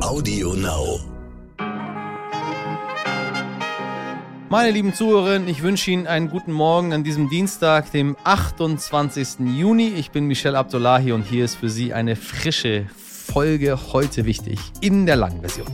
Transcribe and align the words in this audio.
Audio 0.00 0.54
Now. 0.54 0.98
Meine 4.48 4.70
lieben 4.70 4.94
Zuhörerinnen, 4.94 5.46
ich 5.46 5.62
wünsche 5.62 5.90
Ihnen 5.90 6.06
einen 6.06 6.30
guten 6.30 6.52
Morgen 6.52 6.94
an 6.94 7.04
diesem 7.04 7.28
Dienstag, 7.28 7.92
dem 7.92 8.16
28. 8.24 9.40
Juni. 9.56 9.88
Ich 9.88 10.10
bin 10.10 10.24
Michel 10.24 10.56
Abdullahi 10.56 11.12
und 11.12 11.22
hier 11.22 11.44
ist 11.44 11.56
für 11.56 11.68
Sie 11.68 11.92
eine 11.92 12.16
frische 12.16 12.86
Folge 12.96 13.78
heute 13.92 14.24
wichtig 14.24 14.58
in 14.80 15.04
der 15.04 15.16
langen 15.16 15.40
Version. 15.40 15.68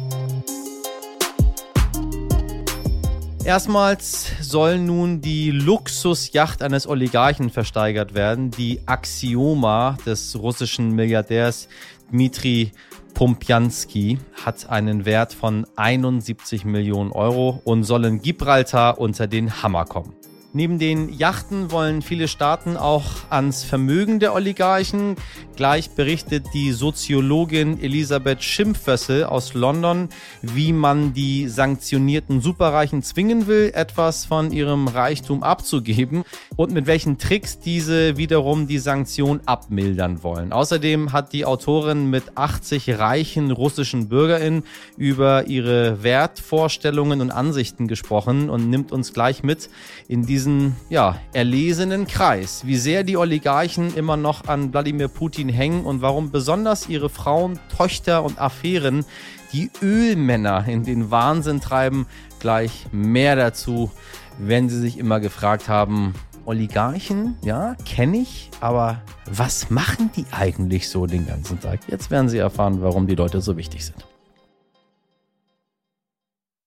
Erstmals 3.45 4.33
soll 4.41 4.79
nun 4.79 5.21
die 5.21 5.53
Luxusjacht 5.53 6.63
eines 6.63 6.89
Oligarchen 6.89 7.49
versteigert 7.49 8.15
werden, 8.15 8.51
die 8.51 8.81
Axioma 8.87 9.97
des 10.05 10.37
russischen 10.37 10.91
Milliardärs 10.97 11.69
Dmitri 12.11 12.73
Pumpjanski 13.17 14.19
hat 14.45 14.69
einen 14.69 15.07
Wert 15.07 15.33
von 15.33 15.67
71 15.77 16.67
Millionen 16.67 17.13
Euro 17.13 17.63
und 17.65 17.83
soll 17.85 18.05
in 18.05 18.21
Gibraltar 18.21 18.99
unter 18.99 19.27
den 19.27 19.63
Hammer 19.63 19.87
kommen. 19.87 20.15
Neben 20.57 20.79
den 20.79 21.13
Yachten 21.13 21.71
wollen 21.71 22.01
viele 22.01 22.29
Staaten 22.29 22.79
auch 22.79 23.05
ans 23.29 23.63
Vermögen 23.63 24.21
der 24.21 24.33
Oligarchen. 24.33 25.17
Gleich 25.55 25.91
berichtet 25.91 26.47
die 26.55 26.73
Soziologin 26.73 27.79
Elisabeth 27.79 28.43
Schimpfössel 28.43 29.25
aus 29.25 29.53
London, 29.53 30.09
wie 30.41 30.73
man 30.73 31.13
die 31.13 31.49
sanktionierten 31.49 32.41
Superreichen 32.41 33.03
zwingen 33.03 33.47
will, 33.47 33.71
etwas 33.75 34.25
von 34.25 34.51
ihrem 34.51 34.89
Reichtum 34.89 35.43
abzugeben 35.43 36.25
und 36.57 36.73
mit 36.73 36.87
welchen 36.87 37.19
Tricks 37.19 37.59
diese 37.59 38.17
wiederum 38.17 38.67
die 38.67 38.79
Sanktion 38.79 39.41
abmildern 39.45 40.23
wollen. 40.23 40.55
Außerdem 40.55 41.13
hat 41.13 41.35
die 41.35 41.45
Autorin 41.45 42.09
mit 42.09 42.25
80 42.35 42.99
reichen 42.99 43.51
russischen 43.51 44.09
Bürgerinnen 44.09 44.63
über 44.97 45.49
ihre 45.49 46.03
Wertvorstellungen 46.03 47.21
und 47.21 47.31
Ansichten 47.31 47.89
gesprochen 47.89 48.49
und 48.49 48.71
nimmt 48.71 48.91
uns 48.91 49.13
gleich 49.13 49.43
mit 49.43 49.69
in 50.09 50.25
diesen 50.25 50.46
diesen 50.47 50.77
ja, 50.89 51.19
erlesenen 51.33 52.07
Kreis, 52.07 52.65
wie 52.65 52.77
sehr 52.77 53.03
die 53.03 53.17
Oligarchen 53.17 53.93
immer 53.97 54.17
noch 54.17 54.47
an 54.47 54.73
Wladimir 54.73 55.09
Putin 55.09 55.49
hängen 55.49 55.85
und 55.85 56.03
warum 56.03 56.31
besonders 56.31 56.89
ihre 56.89 57.09
Frauen, 57.09 57.59
Töchter 57.77 58.23
und 58.23 58.41
Affären 58.41 59.05
die 59.53 59.73
Ölmänner 59.83 60.65
in 60.69 60.85
den 60.85 61.11
Wahnsinn 61.11 61.61
treiben. 61.61 62.07
Gleich 62.39 62.87
mehr 62.93 63.35
dazu, 63.35 63.91
wenn 64.39 64.69
Sie 64.69 64.79
sich 64.79 64.99
immer 64.99 65.19
gefragt 65.19 65.69
haben, 65.69 66.15
Oligarchen, 66.45 67.37
ja, 67.43 67.75
kenne 67.85 68.19
ich, 68.19 68.51
aber 68.61 69.03
was 69.29 69.69
machen 69.69 70.11
die 70.15 70.27
eigentlich 70.31 70.89
so 70.89 71.07
den 71.07 71.27
ganzen 71.27 71.59
Tag? 71.59 71.81
Jetzt 71.89 72.13
werden 72.13 72.29
Sie 72.29 72.39
erfahren, 72.39 72.83
warum 72.83 73.09
die 73.09 73.17
Leute 73.17 73.41
so 73.41 73.57
wichtig 73.57 73.85
sind. 73.85 74.07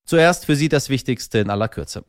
Zuerst 0.04 0.48
für 0.48 0.58
Sie 0.58 0.68
das 0.68 0.90
Wichtigste 0.90 1.40
in 1.40 1.50
aller 1.50 1.70
Kürze. 1.70 2.04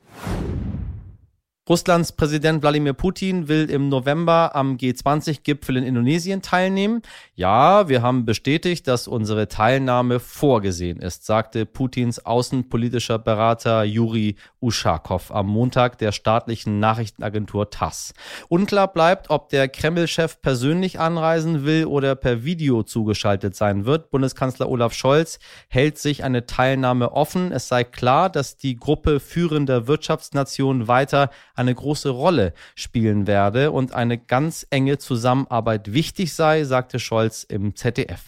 Russlands 1.71 2.11
Präsident 2.11 2.65
Wladimir 2.65 2.95
Putin 2.95 3.47
will 3.47 3.71
im 3.71 3.89
November 3.89 4.57
am 4.57 4.77
G20-Gipfel 4.77 5.77
in 5.77 5.85
Indonesien 5.85 6.43
teilnehmen. 6.43 7.01
Ja, 7.37 7.89
wir 7.89 8.03
haben 8.03 8.25
bestätigt, 8.25 8.89
dass 8.89 9.07
unsere 9.07 9.47
Teilnahme 9.47 10.19
vorgesehen 10.19 10.99
ist, 10.99 11.27
sagte 11.27 11.67
Putins 11.67 12.27
außenpolitischer 12.27 13.21
Berater 13.21 13.85
Juri 13.85 14.35
Uschakov 14.61 15.31
am 15.31 15.47
Montag 15.47 15.97
der 15.99 16.11
staatlichen 16.11 16.81
Nachrichtenagentur 16.81 17.71
TASS. 17.71 18.15
Unklar 18.49 18.93
bleibt, 18.93 19.31
ob 19.31 19.49
der 19.51 19.69
Kreml-Chef 19.69 20.43
persönlich 20.43 20.99
anreisen 20.99 21.65
will 21.65 21.85
oder 21.85 22.17
per 22.17 22.43
Video 22.43 22.83
zugeschaltet 22.83 23.55
sein 23.55 23.85
wird. 23.85 24.11
Bundeskanzler 24.11 24.69
Olaf 24.69 24.93
Scholz 24.93 25.39
hält 25.69 25.99
sich 25.99 26.25
eine 26.25 26.47
Teilnahme 26.47 27.13
offen. 27.13 27.53
Es 27.53 27.69
sei 27.69 27.85
klar, 27.85 28.29
dass 28.29 28.57
die 28.57 28.75
Gruppe 28.75 29.21
führender 29.21 29.87
Wirtschaftsnationen 29.87 30.89
weiter 30.89 31.31
eine 31.61 31.75
große 31.75 32.09
Rolle 32.09 32.55
spielen 32.75 33.27
werde 33.27 33.71
und 33.71 33.93
eine 33.95 34.19
ganz 34.19 34.67
enge 34.71 34.99
Zusammenarbeit 34.99 35.93
wichtig 35.93 36.33
sei, 36.35 36.65
sagte 36.65 36.99
Scholz 36.99 37.45
im 37.45 37.77
ZDF. 37.77 38.25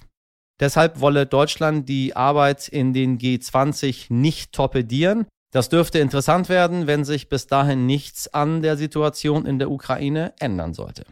Deshalb 0.60 1.00
wolle 1.00 1.26
Deutschland 1.26 1.88
die 1.88 2.14
Arbeit 2.14 2.68
in 2.68 2.92
den 2.92 3.18
G20 3.18 4.12
nicht 4.12 4.52
torpedieren. 4.52 5.26
Das 5.50 5.68
dürfte 5.68 5.98
interessant 5.98 6.48
werden, 6.48 6.86
wenn 6.86 7.04
sich 7.04 7.28
bis 7.28 7.46
dahin 7.46 7.86
nichts 7.86 8.32
an 8.32 8.62
der 8.62 8.76
Situation 8.76 9.44
in 9.46 9.58
der 9.58 9.70
Ukraine 9.70 10.34
ändern 10.38 10.72
sollte. 10.74 11.04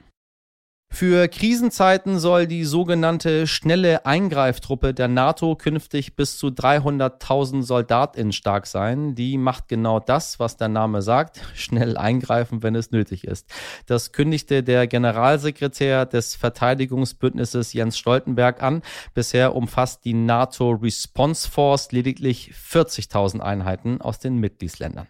Für 0.93 1.29
Krisenzeiten 1.29 2.19
soll 2.19 2.47
die 2.47 2.65
sogenannte 2.65 3.47
schnelle 3.47 4.05
Eingreiftruppe 4.05 4.93
der 4.93 5.09
NATO 5.09 5.55
künftig 5.55 6.15
bis 6.15 6.37
zu 6.37 6.49
300.000 6.49 7.63
Soldatinnen 7.63 8.33
stark 8.33 8.67
sein. 8.67 9.15
Die 9.15 9.39
macht 9.39 9.69
genau 9.69 10.01
das, 10.01 10.39
was 10.41 10.57
der 10.57 10.69
Name 10.69 11.01
sagt, 11.01 11.41
schnell 11.55 11.97
eingreifen, 11.97 12.63
wenn 12.63 12.75
es 12.75 12.91
nötig 12.91 13.25
ist. 13.25 13.49
Das 13.87 14.13
kündigte 14.13 14.63
der 14.63 14.87
Generalsekretär 14.89 16.05
des 16.05 16.35
Verteidigungsbündnisses 16.35 17.73
Jens 17.73 17.97
Stoltenberg 17.97 18.63
an. 18.63 18.83
Bisher 19.15 19.55
umfasst 19.55 20.05
die 20.05 20.15
NATO 20.15 20.73
Response 20.73 21.49
Force 21.49 21.93
lediglich 21.93 22.53
40.000 22.53 23.41
Einheiten 23.41 24.03
aus 24.03 24.19
den 24.19 24.37
Mitgliedsländern. 24.37 25.07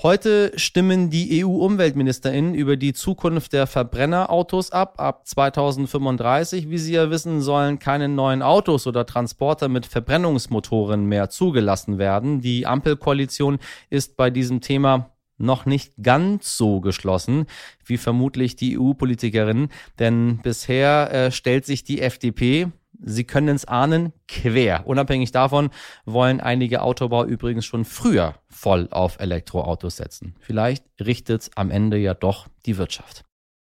Heute 0.00 0.52
stimmen 0.54 1.10
die 1.10 1.44
EU-Umweltministerinnen 1.44 2.54
über 2.54 2.76
die 2.76 2.92
Zukunft 2.92 3.52
der 3.52 3.66
Verbrennerautos 3.66 4.70
ab. 4.70 4.94
Ab 4.98 5.26
2035, 5.26 6.70
wie 6.70 6.78
Sie 6.78 6.92
ja 6.92 7.10
wissen, 7.10 7.40
sollen 7.40 7.80
keine 7.80 8.08
neuen 8.08 8.40
Autos 8.40 8.86
oder 8.86 9.06
Transporter 9.06 9.68
mit 9.68 9.86
Verbrennungsmotoren 9.86 11.06
mehr 11.06 11.30
zugelassen 11.30 11.98
werden. 11.98 12.40
Die 12.40 12.64
Ampelkoalition 12.64 13.58
ist 13.90 14.16
bei 14.16 14.30
diesem 14.30 14.60
Thema 14.60 15.10
noch 15.36 15.66
nicht 15.66 15.94
ganz 16.00 16.56
so 16.56 16.80
geschlossen 16.80 17.46
wie 17.84 17.96
vermutlich 17.96 18.54
die 18.54 18.78
EU-Politikerinnen, 18.78 19.68
denn 19.98 20.38
bisher 20.44 21.12
äh, 21.12 21.32
stellt 21.32 21.66
sich 21.66 21.82
die 21.82 22.02
FDP 22.02 22.68
Sie 23.00 23.24
können 23.24 23.54
es 23.54 23.64
ahnen, 23.64 24.12
quer. 24.26 24.86
Unabhängig 24.86 25.30
davon 25.30 25.70
wollen 26.04 26.40
einige 26.40 26.82
Autobauer 26.82 27.26
übrigens 27.26 27.64
schon 27.64 27.84
früher 27.84 28.34
voll 28.48 28.88
auf 28.90 29.20
Elektroautos 29.20 29.96
setzen. 29.96 30.34
Vielleicht 30.40 30.84
richtet 31.00 31.42
es 31.42 31.50
am 31.56 31.70
Ende 31.70 31.96
ja 31.98 32.14
doch 32.14 32.48
die 32.66 32.76
Wirtschaft. 32.76 33.24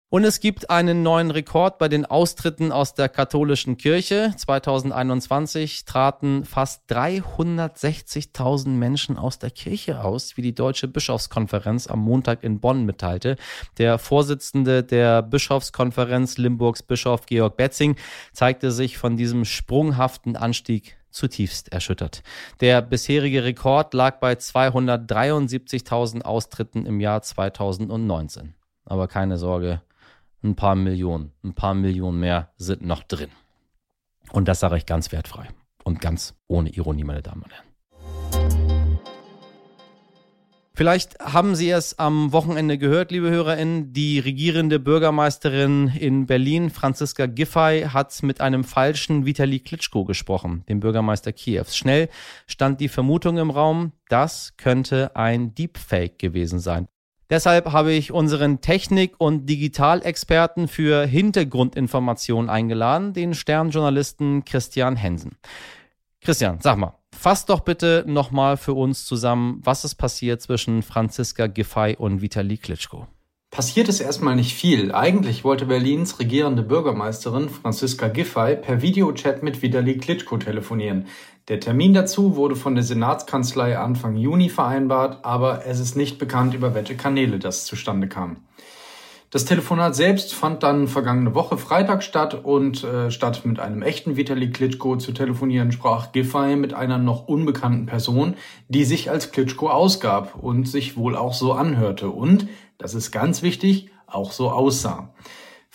Und 0.10 0.24
es 0.24 0.40
gibt 0.40 0.70
einen 0.70 1.04
neuen 1.04 1.32
Rekord 1.32 1.80
bei 1.80 1.90
den 1.90 2.06
Austritten 2.06 2.72
aus 2.72 2.94
der 2.94 3.10
katholischen 3.10 3.76
Kirche. 3.76 4.34
2021 4.38 5.84
traten 5.84 6.46
fast 6.46 6.90
360.000 6.90 8.70
Menschen 8.70 9.18
aus 9.18 9.38
der 9.38 9.50
Kirche 9.52 10.06
aus, 10.06 10.38
wie 10.38 10.42
die 10.42 10.56
Deutsche 10.56 10.88
Bischofskonferenz 10.88 11.88
am 11.88 12.00
Montag 12.00 12.46
in 12.46 12.62
Bonn 12.62 12.86
mitteilte. 12.86 13.36
Der 13.80 13.98
Vorsitzende 13.98 14.82
der 14.82 15.24
Bischofskonferenz, 15.24 16.38
Limburgs 16.38 16.84
Bischof 16.84 17.26
Georg 17.26 17.58
Betzing, 17.58 17.98
zeigte 18.32 18.72
sich 18.72 18.98
von 18.98 19.18
diesem 19.18 19.44
sprunghaften 19.44 20.38
Anstieg 20.38 20.96
zutiefst 21.10 21.74
erschüttert. 21.74 22.24
Der 22.62 22.82
bisherige 22.82 23.44
Rekord 23.44 23.94
lag 23.94 24.22
bei 24.22 24.32
273.000 24.32 26.22
Austritten 26.22 26.86
im 26.86 27.02
Jahr 27.02 27.22
2019. 27.24 28.54
Aber 28.86 29.10
keine 29.10 29.38
Sorge, 29.38 29.82
ein 30.48 30.56
paar 30.56 30.76
Millionen, 30.76 31.32
ein 31.44 31.54
paar 31.54 31.74
Millionen 31.74 32.20
mehr 32.20 32.52
sind 32.58 32.82
noch 32.82 33.04
drin. 33.04 33.30
Und 34.32 34.48
das 34.48 34.60
sage 34.60 34.78
ich 34.78 34.86
ganz 34.86 35.12
wertfrei 35.12 35.48
und 35.84 36.02
ganz 36.02 36.36
ohne 36.48 36.70
Ironie, 36.70 37.04
meine 37.04 37.22
Damen 37.22 37.44
und 37.44 37.54
Herren. 37.54 37.68
Vielleicht 40.78 41.18
haben 41.20 41.56
Sie 41.56 41.72
es 41.72 41.98
am 41.98 42.32
Wochenende 42.34 42.78
gehört, 42.78 43.12
liebe 43.12 43.32
HörerInnen. 43.32 43.94
Die 43.94 44.20
regierende 44.20 44.80
Bürgermeisterin 44.80 45.88
in 45.88 46.28
Berlin, 46.28 46.70
Franziska 46.70 47.26
Giffey, 47.26 47.88
hat 47.92 48.22
mit 48.22 48.42
einem 48.42 48.64
falschen 48.64 49.26
Vitali 49.26 49.60
Klitschko 49.60 50.06
gesprochen, 50.06 50.64
dem 50.70 50.80
Bürgermeister 50.80 51.34
Kiews. 51.34 51.76
Schnell 51.76 52.10
stand 52.46 52.80
die 52.80 52.90
Vermutung 52.90 53.40
im 53.40 53.50
Raum, 53.50 53.94
das 54.08 54.54
könnte 54.58 55.16
ein 55.16 55.56
Deepfake 55.56 56.20
gewesen 56.20 56.60
sein. 56.60 56.88
Deshalb 57.30 57.72
habe 57.74 57.92
ich 57.92 58.12
unseren 58.12 58.62
Technik- 58.62 59.16
und 59.18 59.48
Digitalexperten 59.48 60.68
für 60.68 61.06
Hintergrundinformationen 61.06 62.50
eingeladen, 62.50 63.14
den 63.14 63.34
Sternjournalisten 63.34 64.46
Christian 64.46 64.96
Hensen. 64.96 65.38
Christian, 66.22 66.60
sag 66.62 66.78
mal, 66.78 66.96
fass 67.14 67.46
doch 67.46 67.62
bitte 67.62 68.06
nochmal 68.08 68.58
für 68.58 68.74
uns 68.74 69.06
zusammen, 69.06 69.62
was 69.64 69.84
ist 69.84 69.96
passiert 69.96 70.42
zwischen 70.42 70.84
Franziska 70.84 71.48
Giffey 71.48 71.96
und 71.98 72.22
Vitali 72.22 72.58
Klitschko. 72.58 73.08
Passiert 73.50 73.88
ist 73.88 74.02
erstmal 74.02 74.36
nicht 74.36 74.54
viel. 74.54 74.94
Eigentlich 74.94 75.44
wollte 75.44 75.66
Berlins 75.66 76.20
regierende 76.20 76.64
Bürgermeisterin 76.64 77.50
Franziska 77.50 78.10
Giffey 78.10 78.58
per 78.58 78.82
Videochat 78.82 79.42
mit 79.42 79.62
Vitali 79.62 79.98
Klitschko 79.98 80.38
telefonieren. 80.38 81.08
Der 81.48 81.62
Termin 81.62 81.94
dazu 81.94 82.36
wurde 82.36 82.58
von 82.58 82.76
der 82.76 82.84
Senatskanzlei 82.84 83.78
Anfang 83.78 84.18
Juni 84.18 84.50
vereinbart, 84.50 85.24
aber 85.24 85.66
es 85.66 85.80
ist 85.80 85.96
nicht 85.96 86.20
bekannt, 86.20 86.54
über 86.54 86.76
welche 86.76 86.98
Kanäle 86.98 87.40
das 87.40 87.64
zustande 87.64 88.10
kam. 88.10 88.38
Das 89.30 89.46
Telefonat 89.46 89.96
selbst 89.96 90.34
fand 90.34 90.64
dann 90.64 90.90
vergangene 90.90 91.36
Woche 91.36 91.58
Freitag 91.58 92.04
statt 92.04 92.34
und 92.44 92.84
äh, 92.84 93.12
statt 93.12 93.46
mit 93.46 93.60
einem 93.60 93.82
echten 93.82 94.18
Vitali 94.18 94.52
Klitschko 94.52 94.98
zu 94.98 95.14
telefonieren, 95.14 95.72
sprach 95.72 96.12
Giffey 96.12 96.58
mit 96.58 96.74
einer 96.74 96.98
noch 96.98 97.30
unbekannten 97.30 97.86
Person, 97.86 98.36
die 98.68 98.84
sich 98.84 99.10
als 99.10 99.32
Klitschko 99.32 99.70
ausgab 99.70 100.36
und 100.36 100.68
sich 100.68 100.98
wohl 100.98 101.16
auch 101.16 101.34
so 101.34 101.54
anhörte 101.54 102.10
und, 102.10 102.48
das 102.78 102.94
ist 102.94 103.12
ganz 103.12 103.42
wichtig, 103.42 103.90
auch 104.06 104.34
so 104.34 104.50
aussah. 104.50 105.14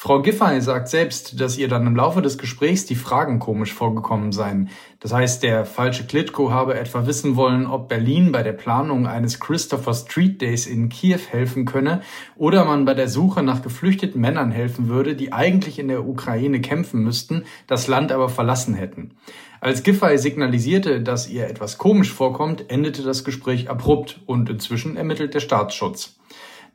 Frau 0.05 0.21
Giffey 0.21 0.61
sagt 0.61 0.89
selbst, 0.89 1.41
dass 1.41 1.57
ihr 1.57 1.69
dann 1.69 1.87
im 1.87 1.95
Laufe 1.95 2.23
des 2.23 2.37
Gesprächs 2.37 2.87
die 2.87 2.97
Fragen 2.97 3.39
komisch 3.39 3.73
vorgekommen 3.73 4.33
seien. 4.33 4.69
Das 4.99 5.13
heißt, 5.13 5.45
der 5.45 5.65
falsche 5.65 6.05
Klitschko 6.05 6.51
habe 6.51 6.75
etwa 6.75 7.07
wissen 7.07 7.37
wollen, 7.37 7.69
ob 7.69 7.89
Berlin 7.89 8.33
bei 8.33 8.43
der 8.43 8.53
Planung 8.53 9.07
eines 9.07 9.39
Christopher 9.39 9.95
Street 9.95 10.43
Days 10.43 10.67
in 10.67 10.89
Kiew 10.89 11.21
helfen 11.31 11.67
könne 11.67 12.03
oder 12.35 12.65
man 12.65 12.85
bei 12.85 12.95
der 12.95 13.07
Suche 13.07 13.45
nach 13.45 13.63
geflüchteten 13.63 14.21
Männern 14.21 14.51
helfen 14.51 14.89
würde, 14.89 15.15
die 15.15 15.33
eigentlich 15.33 15.79
in 15.79 15.87
der 15.87 16.05
Ukraine 16.05 16.61
kämpfen 16.61 17.05
müssten, 17.05 17.45
das 17.69 17.87
Land 17.87 18.11
aber 18.11 18.29
verlassen 18.29 18.75
hätten. 18.75 19.13
Als 19.61 19.85
Giffey 19.85 20.19
signalisierte, 20.19 21.01
dass 21.01 21.29
ihr 21.29 21.47
etwas 21.47 21.79
komisch 21.79 22.13
vorkommt, 22.13 22.73
endete 22.73 23.05
das 23.05 23.23
Gespräch 23.23 23.71
abrupt 23.71 24.21
und 24.27 24.51
inzwischen 24.51 24.97
ermittelt 24.97 25.33
der 25.35 25.39
Staatsschutz. 25.39 26.17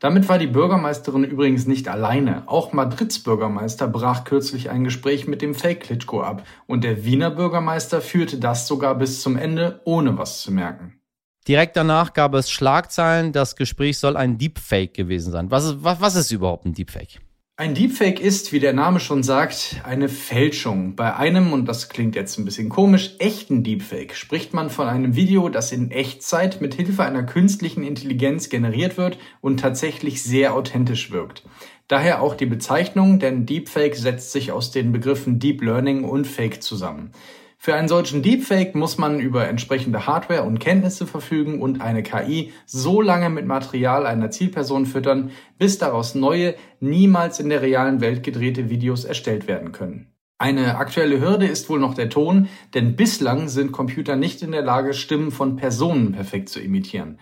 Damit 0.00 0.28
war 0.28 0.38
die 0.38 0.46
Bürgermeisterin 0.46 1.24
übrigens 1.24 1.66
nicht 1.66 1.88
alleine. 1.88 2.44
Auch 2.46 2.72
Madrids 2.72 3.18
Bürgermeister 3.18 3.88
brach 3.88 4.24
kürzlich 4.24 4.70
ein 4.70 4.84
Gespräch 4.84 5.26
mit 5.26 5.42
dem 5.42 5.54
Fake 5.54 5.80
Klitschko 5.80 6.22
ab 6.22 6.44
und 6.66 6.84
der 6.84 7.04
Wiener 7.04 7.30
Bürgermeister 7.30 8.00
führte 8.00 8.38
das 8.38 8.68
sogar 8.68 8.94
bis 8.94 9.20
zum 9.20 9.36
Ende, 9.36 9.80
ohne 9.84 10.16
was 10.16 10.40
zu 10.40 10.52
merken. 10.52 11.00
Direkt 11.48 11.76
danach 11.76 12.12
gab 12.12 12.34
es 12.34 12.50
Schlagzeilen, 12.50 13.32
das 13.32 13.56
Gespräch 13.56 13.98
soll 13.98 14.16
ein 14.16 14.38
Deepfake 14.38 14.94
gewesen 14.94 15.32
sein. 15.32 15.50
Was 15.50 15.64
ist, 15.64 15.76
was, 15.82 16.00
was 16.00 16.14
ist 16.14 16.30
überhaupt 16.30 16.66
ein 16.66 16.74
Deepfake? 16.74 17.20
Ein 17.60 17.74
Deepfake 17.74 18.20
ist, 18.20 18.52
wie 18.52 18.60
der 18.60 18.72
Name 18.72 19.00
schon 19.00 19.24
sagt, 19.24 19.80
eine 19.82 20.08
Fälschung. 20.08 20.94
Bei 20.94 21.16
einem, 21.16 21.52
und 21.52 21.66
das 21.66 21.88
klingt 21.88 22.14
jetzt 22.14 22.38
ein 22.38 22.44
bisschen 22.44 22.68
komisch, 22.68 23.16
echten 23.18 23.64
Deepfake 23.64 24.14
spricht 24.14 24.54
man 24.54 24.70
von 24.70 24.86
einem 24.86 25.16
Video, 25.16 25.48
das 25.48 25.72
in 25.72 25.90
Echtzeit 25.90 26.60
mit 26.60 26.74
Hilfe 26.74 27.02
einer 27.02 27.24
künstlichen 27.24 27.82
Intelligenz 27.82 28.48
generiert 28.48 28.96
wird 28.96 29.18
und 29.40 29.58
tatsächlich 29.58 30.22
sehr 30.22 30.54
authentisch 30.54 31.10
wirkt. 31.10 31.42
Daher 31.88 32.22
auch 32.22 32.36
die 32.36 32.46
Bezeichnung, 32.46 33.18
denn 33.18 33.44
Deepfake 33.44 33.96
setzt 33.96 34.30
sich 34.30 34.52
aus 34.52 34.70
den 34.70 34.92
Begriffen 34.92 35.40
Deep 35.40 35.60
Learning 35.60 36.04
und 36.04 36.28
Fake 36.28 36.62
zusammen. 36.62 37.10
Für 37.60 37.74
einen 37.74 37.88
solchen 37.88 38.22
Deepfake 38.22 38.76
muss 38.76 38.98
man 38.98 39.18
über 39.18 39.48
entsprechende 39.48 40.06
Hardware 40.06 40.44
und 40.44 40.60
Kenntnisse 40.60 41.08
verfügen 41.08 41.60
und 41.60 41.80
eine 41.80 42.04
KI 42.04 42.52
so 42.66 43.02
lange 43.02 43.30
mit 43.30 43.46
Material 43.46 44.06
einer 44.06 44.30
Zielperson 44.30 44.86
füttern, 44.86 45.32
bis 45.58 45.76
daraus 45.76 46.14
neue, 46.14 46.54
niemals 46.78 47.40
in 47.40 47.48
der 47.48 47.60
realen 47.60 48.00
Welt 48.00 48.22
gedrehte 48.22 48.70
Videos 48.70 49.04
erstellt 49.04 49.48
werden 49.48 49.72
können. 49.72 50.14
Eine 50.38 50.78
aktuelle 50.78 51.20
Hürde 51.20 51.46
ist 51.46 51.68
wohl 51.68 51.80
noch 51.80 51.94
der 51.94 52.10
Ton, 52.10 52.48
denn 52.74 52.94
bislang 52.94 53.48
sind 53.48 53.72
Computer 53.72 54.14
nicht 54.14 54.40
in 54.42 54.52
der 54.52 54.62
Lage, 54.62 54.94
Stimmen 54.94 55.32
von 55.32 55.56
Personen 55.56 56.12
perfekt 56.12 56.48
zu 56.50 56.60
imitieren. 56.60 57.18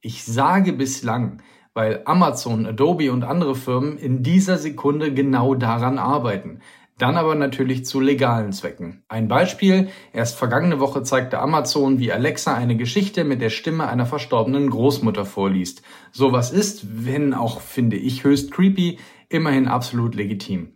Ich 0.00 0.24
sage 0.24 0.72
bislang, 0.72 1.42
weil 1.74 2.02
Amazon, 2.06 2.66
Adobe 2.66 3.12
und 3.12 3.22
andere 3.22 3.54
Firmen 3.54 3.98
in 3.98 4.24
dieser 4.24 4.58
Sekunde 4.58 5.14
genau 5.14 5.54
daran 5.54 5.98
arbeiten. 5.98 6.60
Dann 6.98 7.18
aber 7.18 7.34
natürlich 7.34 7.84
zu 7.84 8.00
legalen 8.00 8.52
Zwecken. 8.52 9.04
Ein 9.08 9.28
Beispiel, 9.28 9.88
erst 10.14 10.38
vergangene 10.38 10.80
Woche 10.80 11.02
zeigte 11.02 11.40
Amazon, 11.40 11.98
wie 11.98 12.10
Alexa 12.10 12.54
eine 12.54 12.76
Geschichte 12.76 13.24
mit 13.24 13.42
der 13.42 13.50
Stimme 13.50 13.86
einer 13.86 14.06
verstorbenen 14.06 14.70
Großmutter 14.70 15.26
vorliest. 15.26 15.82
Sowas 16.10 16.50
ist, 16.52 17.04
wenn 17.04 17.34
auch 17.34 17.60
finde 17.60 17.96
ich 17.96 18.24
höchst 18.24 18.50
creepy, 18.50 18.98
immerhin 19.28 19.68
absolut 19.68 20.14
legitim. 20.14 20.72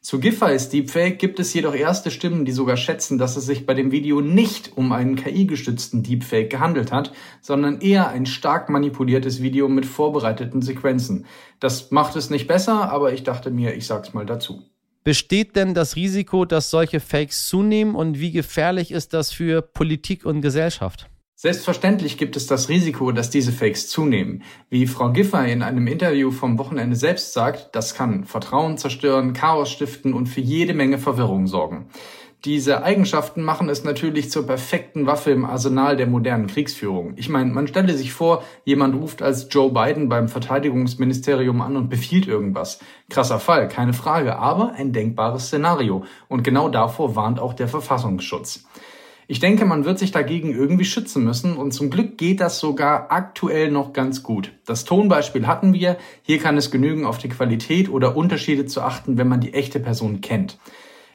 Zu 0.00 0.18
Giffey's 0.18 0.70
Deepfake 0.70 1.18
gibt 1.18 1.38
es 1.38 1.54
jedoch 1.54 1.74
erste 1.74 2.10
Stimmen, 2.10 2.44
die 2.44 2.52
sogar 2.52 2.76
schätzen, 2.76 3.18
dass 3.18 3.36
es 3.36 3.46
sich 3.46 3.64
bei 3.64 3.74
dem 3.74 3.92
Video 3.92 4.20
nicht 4.22 4.76
um 4.76 4.90
einen 4.90 5.14
KI-gestützten 5.14 6.02
Deepfake 6.02 6.48
gehandelt 6.48 6.90
hat, 6.90 7.12
sondern 7.42 7.80
eher 7.80 8.08
ein 8.08 8.26
stark 8.26 8.70
manipuliertes 8.70 9.40
Video 9.40 9.68
mit 9.68 9.86
vorbereiteten 9.86 10.62
Sequenzen. 10.62 11.26
Das 11.60 11.92
macht 11.92 12.16
es 12.16 12.28
nicht 12.28 12.48
besser, 12.48 12.90
aber 12.90 13.12
ich 13.12 13.22
dachte 13.22 13.50
mir, 13.50 13.74
ich 13.74 13.86
sag's 13.86 14.14
mal 14.14 14.26
dazu. 14.26 14.64
Besteht 15.02 15.56
denn 15.56 15.72
das 15.72 15.96
Risiko, 15.96 16.44
dass 16.44 16.68
solche 16.68 17.00
Fakes 17.00 17.46
zunehmen 17.46 17.94
und 17.94 18.20
wie 18.20 18.32
gefährlich 18.32 18.90
ist 18.90 19.14
das 19.14 19.32
für 19.32 19.62
Politik 19.62 20.26
und 20.26 20.42
Gesellschaft? 20.42 21.08
Selbstverständlich 21.42 22.18
gibt 22.18 22.36
es 22.36 22.46
das 22.46 22.68
Risiko, 22.68 23.10
dass 23.12 23.30
diese 23.30 23.50
Fakes 23.50 23.88
zunehmen. 23.88 24.42
Wie 24.68 24.86
Frau 24.86 25.10
Giffey 25.10 25.50
in 25.50 25.62
einem 25.62 25.86
Interview 25.86 26.30
vom 26.30 26.58
Wochenende 26.58 26.96
selbst 26.96 27.32
sagt, 27.32 27.74
das 27.74 27.94
kann 27.94 28.24
Vertrauen 28.26 28.76
zerstören, 28.76 29.32
Chaos 29.32 29.70
stiften 29.70 30.12
und 30.12 30.26
für 30.26 30.42
jede 30.42 30.74
Menge 30.74 30.98
Verwirrung 30.98 31.46
sorgen. 31.46 31.88
Diese 32.46 32.82
Eigenschaften 32.82 33.42
machen 33.42 33.68
es 33.68 33.84
natürlich 33.84 34.30
zur 34.30 34.46
perfekten 34.46 35.06
Waffe 35.06 35.30
im 35.30 35.44
Arsenal 35.44 35.98
der 35.98 36.06
modernen 36.06 36.46
Kriegsführung. 36.46 37.12
Ich 37.16 37.28
meine, 37.28 37.52
man 37.52 37.68
stelle 37.68 37.92
sich 37.94 38.14
vor, 38.14 38.42
jemand 38.64 38.94
ruft 38.94 39.20
als 39.20 39.48
Joe 39.50 39.70
Biden 39.70 40.08
beim 40.08 40.26
Verteidigungsministerium 40.26 41.60
an 41.60 41.76
und 41.76 41.90
befiehlt 41.90 42.26
irgendwas. 42.26 42.78
Krasser 43.10 43.40
Fall, 43.40 43.68
keine 43.68 43.92
Frage, 43.92 44.38
aber 44.38 44.72
ein 44.72 44.94
denkbares 44.94 45.48
Szenario. 45.48 46.04
Und 46.28 46.42
genau 46.42 46.70
davor 46.70 47.14
warnt 47.14 47.38
auch 47.40 47.52
der 47.52 47.68
Verfassungsschutz. 47.68 48.64
Ich 49.28 49.38
denke, 49.38 49.66
man 49.66 49.84
wird 49.84 49.98
sich 49.98 50.10
dagegen 50.10 50.50
irgendwie 50.50 50.86
schützen 50.86 51.22
müssen 51.22 51.58
und 51.58 51.72
zum 51.72 51.90
Glück 51.90 52.16
geht 52.16 52.40
das 52.40 52.58
sogar 52.58 53.12
aktuell 53.12 53.70
noch 53.70 53.92
ganz 53.92 54.22
gut. 54.22 54.52
Das 54.64 54.86
Tonbeispiel 54.86 55.46
hatten 55.46 55.74
wir. 55.74 55.98
Hier 56.22 56.38
kann 56.38 56.56
es 56.56 56.70
genügen, 56.70 57.04
auf 57.04 57.18
die 57.18 57.28
Qualität 57.28 57.90
oder 57.90 58.16
Unterschiede 58.16 58.64
zu 58.64 58.80
achten, 58.80 59.18
wenn 59.18 59.28
man 59.28 59.40
die 59.40 59.52
echte 59.52 59.78
Person 59.78 60.22
kennt. 60.22 60.58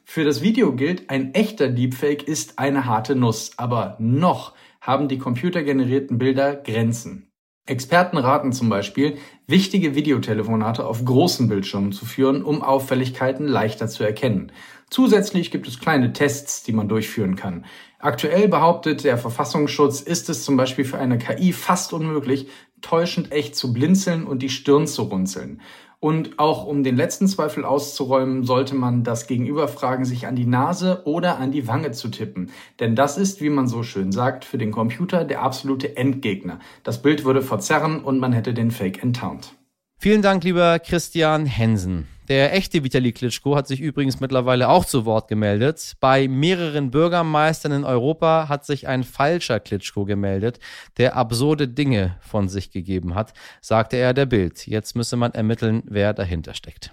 Für 0.08 0.24
das 0.24 0.40
Video 0.40 0.72
gilt, 0.72 1.10
ein 1.10 1.34
echter 1.34 1.68
Deepfake 1.68 2.22
ist 2.22 2.60
eine 2.60 2.86
harte 2.86 3.16
Nuss, 3.16 3.50
aber 3.56 3.96
noch 3.98 4.54
haben 4.80 5.08
die 5.08 5.18
computergenerierten 5.18 6.16
Bilder 6.16 6.54
Grenzen. 6.54 7.28
Experten 7.66 8.16
raten 8.16 8.52
zum 8.52 8.68
Beispiel, 8.68 9.18
wichtige 9.48 9.96
Videotelefonate 9.96 10.86
auf 10.86 11.04
großen 11.04 11.48
Bildschirmen 11.48 11.90
zu 11.90 12.06
führen, 12.06 12.44
um 12.44 12.62
Auffälligkeiten 12.62 13.48
leichter 13.48 13.88
zu 13.88 14.04
erkennen. 14.04 14.52
Zusätzlich 14.88 15.50
gibt 15.50 15.66
es 15.66 15.80
kleine 15.80 16.12
Tests, 16.12 16.62
die 16.62 16.72
man 16.72 16.88
durchführen 16.88 17.34
kann. 17.34 17.66
Aktuell 17.98 18.46
behauptet 18.46 19.02
der 19.02 19.18
Verfassungsschutz, 19.18 20.00
ist 20.00 20.30
es 20.30 20.44
zum 20.44 20.56
Beispiel 20.56 20.84
für 20.84 20.98
eine 20.98 21.18
KI 21.18 21.52
fast 21.52 21.92
unmöglich, 21.92 22.46
täuschend 22.80 23.32
echt 23.32 23.56
zu 23.56 23.72
blinzeln 23.72 24.24
und 24.24 24.42
die 24.42 24.50
Stirn 24.50 24.86
zu 24.86 25.02
runzeln. 25.02 25.60
Und 25.98 26.38
auch 26.38 26.66
um 26.66 26.84
den 26.84 26.96
letzten 26.96 27.26
Zweifel 27.26 27.64
auszuräumen, 27.64 28.44
sollte 28.44 28.74
man 28.74 29.02
das 29.02 29.26
Gegenüber 29.26 29.66
fragen, 29.66 30.04
sich 30.04 30.26
an 30.26 30.36
die 30.36 30.46
Nase 30.46 31.02
oder 31.04 31.38
an 31.38 31.52
die 31.52 31.66
Wange 31.66 31.92
zu 31.92 32.08
tippen. 32.08 32.50
Denn 32.80 32.94
das 32.94 33.16
ist, 33.16 33.40
wie 33.40 33.50
man 33.50 33.66
so 33.66 33.82
schön 33.82 34.12
sagt, 34.12 34.44
für 34.44 34.58
den 34.58 34.72
Computer 34.72 35.24
der 35.24 35.42
absolute 35.42 35.96
Endgegner. 35.96 36.58
Das 36.84 37.00
Bild 37.00 37.24
würde 37.24 37.42
verzerren 37.42 38.04
und 38.04 38.18
man 38.18 38.32
hätte 38.32 38.52
den 38.52 38.70
Fake 38.70 39.02
enttarnt. 39.02 39.56
Vielen 39.98 40.22
Dank, 40.22 40.44
lieber 40.44 40.78
Christian 40.78 41.46
Hensen. 41.46 42.06
Der 42.28 42.54
echte 42.54 42.84
Vitali 42.84 43.12
Klitschko 43.12 43.56
hat 43.56 43.66
sich 43.66 43.80
übrigens 43.80 44.20
mittlerweile 44.20 44.68
auch 44.68 44.84
zu 44.84 45.04
Wort 45.04 45.28
gemeldet. 45.28 45.94
Bei 46.00 46.28
mehreren 46.28 46.90
Bürgermeistern 46.90 47.72
in 47.72 47.84
Europa 47.84 48.48
hat 48.48 48.66
sich 48.66 48.88
ein 48.88 49.04
falscher 49.04 49.58
Klitschko 49.58 50.04
gemeldet, 50.04 50.58
der 50.98 51.16
absurde 51.16 51.66
Dinge 51.66 52.16
von 52.20 52.48
sich 52.48 52.70
gegeben 52.70 53.14
hat, 53.14 53.32
sagte 53.60 53.96
er 53.96 54.12
der 54.12 54.26
Bild. 54.26 54.66
Jetzt 54.66 54.96
müsse 54.96 55.16
man 55.16 55.32
ermitteln, 55.32 55.82
wer 55.86 56.12
dahinter 56.12 56.54
steckt. 56.54 56.92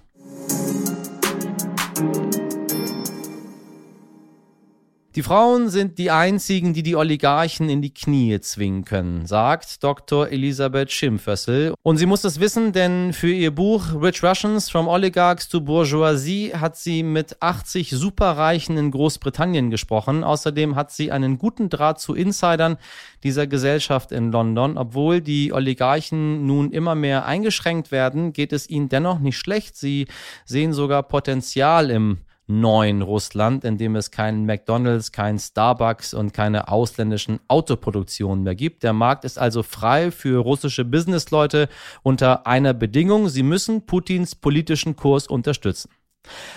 Die 5.16 5.22
Frauen 5.22 5.68
sind 5.68 5.98
die 5.98 6.10
einzigen, 6.10 6.74
die 6.74 6.82
die 6.82 6.96
Oligarchen 6.96 7.68
in 7.68 7.80
die 7.80 7.94
Knie 7.94 8.40
zwingen 8.40 8.84
können, 8.84 9.26
sagt 9.26 9.84
Dr. 9.84 10.26
Elisabeth 10.28 10.90
Schimpfössel. 10.90 11.72
Und 11.84 11.98
sie 11.98 12.06
muss 12.06 12.22
das 12.22 12.40
wissen, 12.40 12.72
denn 12.72 13.12
für 13.12 13.30
ihr 13.30 13.54
Buch 13.54 13.94
Rich 13.94 14.24
Russians 14.24 14.68
from 14.68 14.88
Oligarchs 14.88 15.48
to 15.48 15.60
Bourgeoisie 15.60 16.54
hat 16.56 16.76
sie 16.76 17.04
mit 17.04 17.40
80 17.40 17.90
Superreichen 17.90 18.76
in 18.76 18.90
Großbritannien 18.90 19.70
gesprochen. 19.70 20.24
Außerdem 20.24 20.74
hat 20.74 20.90
sie 20.90 21.12
einen 21.12 21.38
guten 21.38 21.68
Draht 21.68 22.00
zu 22.00 22.14
Insidern 22.14 22.76
dieser 23.22 23.46
Gesellschaft 23.46 24.10
in 24.10 24.32
London. 24.32 24.76
Obwohl 24.76 25.20
die 25.20 25.52
Oligarchen 25.52 26.44
nun 26.44 26.72
immer 26.72 26.96
mehr 26.96 27.24
eingeschränkt 27.24 27.92
werden, 27.92 28.32
geht 28.32 28.52
es 28.52 28.68
ihnen 28.68 28.88
dennoch 28.88 29.20
nicht 29.20 29.38
schlecht. 29.38 29.76
Sie 29.76 30.08
sehen 30.44 30.72
sogar 30.72 31.04
Potenzial 31.04 31.92
im 31.92 32.18
neuen 32.46 33.02
Russland, 33.02 33.64
in 33.64 33.78
dem 33.78 33.96
es 33.96 34.10
keinen 34.10 34.44
McDonald's, 34.46 35.12
keinen 35.12 35.38
Starbucks 35.38 36.14
und 36.14 36.32
keine 36.32 36.68
ausländischen 36.68 37.40
Autoproduktionen 37.48 38.44
mehr 38.44 38.54
gibt. 38.54 38.82
Der 38.82 38.92
Markt 38.92 39.24
ist 39.24 39.38
also 39.38 39.62
frei 39.62 40.10
für 40.10 40.38
russische 40.40 40.84
Businessleute 40.84 41.68
unter 42.02 42.46
einer 42.46 42.74
Bedingung, 42.74 43.28
sie 43.28 43.42
müssen 43.42 43.86
Putins 43.86 44.34
politischen 44.34 44.96
Kurs 44.96 45.26
unterstützen. 45.26 45.90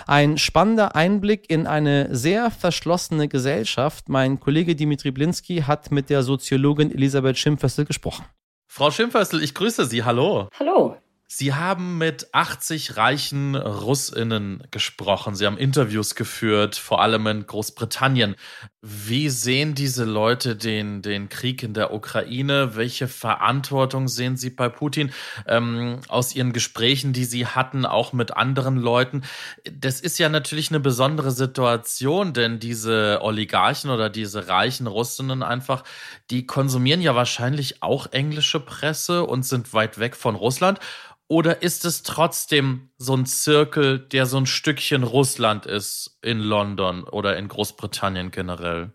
Ein 0.06 0.38
spannender 0.38 0.96
Einblick 0.96 1.50
in 1.50 1.66
eine 1.66 2.14
sehr 2.14 2.50
verschlossene 2.50 3.28
Gesellschaft. 3.28 4.08
Mein 4.08 4.40
Kollege 4.40 4.74
Dimitri 4.74 5.10
Blinski 5.10 5.62
hat 5.66 5.90
mit 5.90 6.08
der 6.10 6.22
Soziologin 6.22 6.90
Elisabeth 6.90 7.36
Schimpfössel 7.36 7.84
gesprochen. 7.84 8.24
Frau 8.66 8.90
Schimpfössel, 8.90 9.42
ich 9.42 9.54
grüße 9.54 9.84
Sie. 9.84 10.04
Hallo. 10.04 10.48
Hallo. 10.58 10.96
Sie 11.30 11.52
haben 11.52 11.98
mit 11.98 12.32
80 12.32 12.96
reichen 12.96 13.54
Russinnen 13.54 14.62
gesprochen. 14.70 15.34
Sie 15.34 15.44
haben 15.44 15.58
Interviews 15.58 16.14
geführt, 16.14 16.76
vor 16.76 17.02
allem 17.02 17.26
in 17.26 17.46
Großbritannien. 17.46 18.34
Wie 18.80 19.28
sehen 19.28 19.74
diese 19.74 20.06
Leute 20.06 20.56
den, 20.56 21.02
den 21.02 21.28
Krieg 21.28 21.62
in 21.62 21.74
der 21.74 21.92
Ukraine? 21.92 22.76
Welche 22.76 23.08
Verantwortung 23.08 24.08
sehen 24.08 24.38
Sie 24.38 24.48
bei 24.48 24.70
Putin? 24.70 25.12
Ähm, 25.46 26.00
aus 26.08 26.34
Ihren 26.34 26.54
Gesprächen, 26.54 27.12
die 27.12 27.26
Sie 27.26 27.44
hatten, 27.44 27.84
auch 27.84 28.14
mit 28.14 28.34
anderen 28.34 28.78
Leuten. 28.78 29.22
Das 29.70 30.00
ist 30.00 30.18
ja 30.18 30.30
natürlich 30.30 30.70
eine 30.70 30.80
besondere 30.80 31.32
Situation, 31.32 32.32
denn 32.32 32.58
diese 32.58 33.18
Oligarchen 33.20 33.90
oder 33.90 34.08
diese 34.08 34.48
reichen 34.48 34.86
Russinnen 34.86 35.42
einfach, 35.42 35.84
die 36.30 36.46
konsumieren 36.46 37.02
ja 37.02 37.14
wahrscheinlich 37.14 37.82
auch 37.82 38.12
englische 38.12 38.60
Presse 38.60 39.24
und 39.24 39.42
sind 39.42 39.74
weit 39.74 39.98
weg 39.98 40.16
von 40.16 40.34
Russland. 40.34 40.80
Oder 41.28 41.62
ist 41.62 41.84
es 41.84 42.02
trotzdem 42.02 42.88
so 42.96 43.14
ein 43.14 43.26
Zirkel, 43.26 43.98
der 43.98 44.24
so 44.24 44.38
ein 44.38 44.46
Stückchen 44.46 45.02
Russland 45.02 45.66
ist 45.66 46.18
in 46.22 46.40
London 46.40 47.04
oder 47.04 47.36
in 47.36 47.48
Großbritannien 47.48 48.30
generell? 48.30 48.92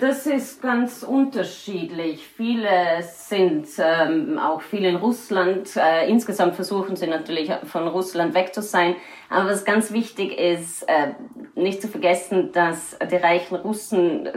Das 0.00 0.26
ist 0.26 0.62
ganz 0.62 1.02
unterschiedlich. 1.02 2.26
Viele 2.26 3.02
sind 3.02 3.66
ähm, 3.78 4.38
auch 4.38 4.62
viele 4.62 4.88
in 4.88 4.96
Russland. 4.96 5.76
Äh, 5.76 6.08
insgesamt 6.08 6.56
versuchen 6.56 6.96
sie 6.96 7.06
natürlich 7.06 7.52
von 7.64 7.86
Russland 7.86 8.34
weg 8.34 8.54
zu 8.54 8.62
sein. 8.62 8.96
Aber 9.28 9.50
was 9.50 9.66
ganz 9.66 9.92
wichtig 9.92 10.36
ist, 10.38 10.82
äh, 10.88 11.12
nicht 11.54 11.82
zu 11.82 11.88
vergessen, 11.88 12.52
dass 12.52 12.96
die 13.10 13.16
reichen 13.16 13.56
Russen 13.56 14.26
äh, 14.26 14.32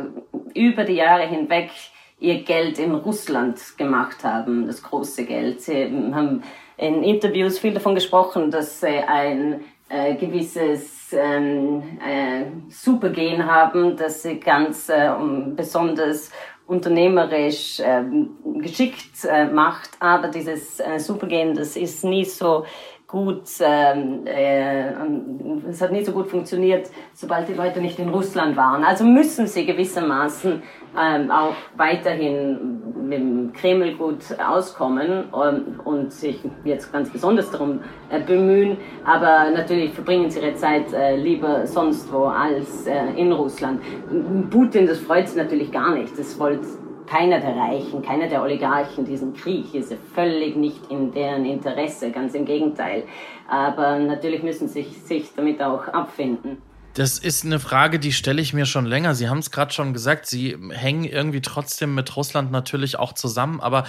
über 0.53 0.83
die 0.83 0.95
Jahre 0.95 1.25
hinweg 1.25 1.71
ihr 2.19 2.43
Geld 2.43 2.77
in 2.77 2.93
Russland 2.93 3.77
gemacht 3.77 4.25
haben, 4.25 4.67
das 4.67 4.83
große 4.83 5.23
Geld. 5.23 5.61
Sie 5.61 5.85
haben 6.13 6.43
in 6.79 7.03
Interviews 7.03 7.59
viel 7.59 7.73
davon 7.73 7.95
gesprochen, 7.95 8.51
dass 8.51 8.79
sie 8.79 8.87
ein 8.87 9.65
äh, 9.89 10.15
gewisses 10.15 11.11
ähm, 11.11 11.99
äh, 12.05 12.45
Supergen 12.69 13.45
haben, 13.45 13.97
dass 13.97 14.23
sie 14.23 14.39
ganz 14.39 14.89
äh, 14.89 15.09
besonders 15.55 16.31
unternehmerisch 16.67 17.79
äh, 17.79 18.03
geschickt 18.61 19.25
äh, 19.27 19.45
macht, 19.45 19.89
aber 19.99 20.27
dieses 20.27 20.79
äh, 20.79 20.99
Supergen, 20.99 21.55
das 21.55 21.75
ist 21.75 22.03
nie 22.03 22.23
so 22.23 22.65
gut, 23.09 23.45
ähm, 23.59 24.27
äh, 24.27 24.91
es 25.67 25.81
hat 25.81 25.91
nicht 25.91 26.05
so 26.05 26.11
gut 26.11 26.27
funktioniert, 26.27 26.89
sobald 27.13 27.49
die 27.49 27.53
Leute 27.53 27.81
nicht 27.81 27.97
in 27.97 28.09
Russland 28.09 28.55
waren. 28.55 28.83
Also 28.83 29.03
müssen 29.03 29.47
sie 29.47 29.65
gewissermaßen 29.65 30.61
ähm, 30.95 31.31
auch 31.31 31.55
weiterhin 31.75 32.81
mit 33.07 33.19
dem 33.19 33.51
Kreml 33.53 33.95
gut 33.95 34.19
auskommen 34.39 35.25
ähm, 35.33 35.79
und 35.83 36.13
sich 36.13 36.39
jetzt 36.63 36.93
ganz 36.93 37.09
besonders 37.09 37.49
darum 37.49 37.79
äh, 38.11 38.19
bemühen. 38.19 38.77
Aber 39.03 39.49
natürlich 39.55 39.91
verbringen 39.91 40.29
sie 40.29 40.39
ihre 40.39 40.53
Zeit 40.53 40.93
äh, 40.93 41.15
lieber 41.15 41.65
sonst 41.65 42.13
wo 42.13 42.25
als 42.25 42.85
äh, 42.85 43.11
in 43.17 43.31
Russland. 43.31 43.81
Putin, 44.51 44.85
das 44.85 44.99
freut 44.99 45.27
sie 45.27 45.39
natürlich 45.39 45.71
gar 45.71 45.95
nicht. 45.95 46.17
Das 46.17 46.39
wollte 46.39 46.67
keiner 47.09 47.39
der 47.39 47.55
Reichen, 47.55 48.01
keiner 48.01 48.27
der 48.27 48.41
Oligarchen 48.41 49.03
diesen 49.05 49.33
Krieg. 49.33 49.73
Ist 49.73 49.93
völlig 50.13 50.55
nicht 50.55 50.91
in 50.91 51.11
deren 51.11 51.45
Interesse, 51.45 52.11
ganz 52.11 52.35
im 52.35 52.45
Gegenteil. 52.45 53.03
Aber 53.47 53.97
natürlich 53.97 54.43
müssen 54.43 54.67
sie 54.67 54.83
sich, 54.83 55.01
sich 55.01 55.35
damit 55.35 55.61
auch 55.61 55.87
abfinden. 55.87 56.61
Das 56.95 57.19
ist 57.19 57.45
eine 57.45 57.59
Frage, 57.59 57.99
die 57.99 58.11
stelle 58.11 58.41
ich 58.41 58.53
mir 58.53 58.65
schon 58.65 58.85
länger. 58.85 59.13
Sie 59.13 59.29
haben 59.29 59.37
es 59.37 59.51
gerade 59.51 59.71
schon 59.71 59.93
gesagt, 59.93 60.25
Sie 60.25 60.57
hängen 60.71 61.03
irgendwie 61.03 61.41
trotzdem 61.41 61.93
mit 61.93 62.15
Russland 62.15 62.51
natürlich 62.51 62.97
auch 62.97 63.13
zusammen. 63.13 63.59
Aber 63.61 63.85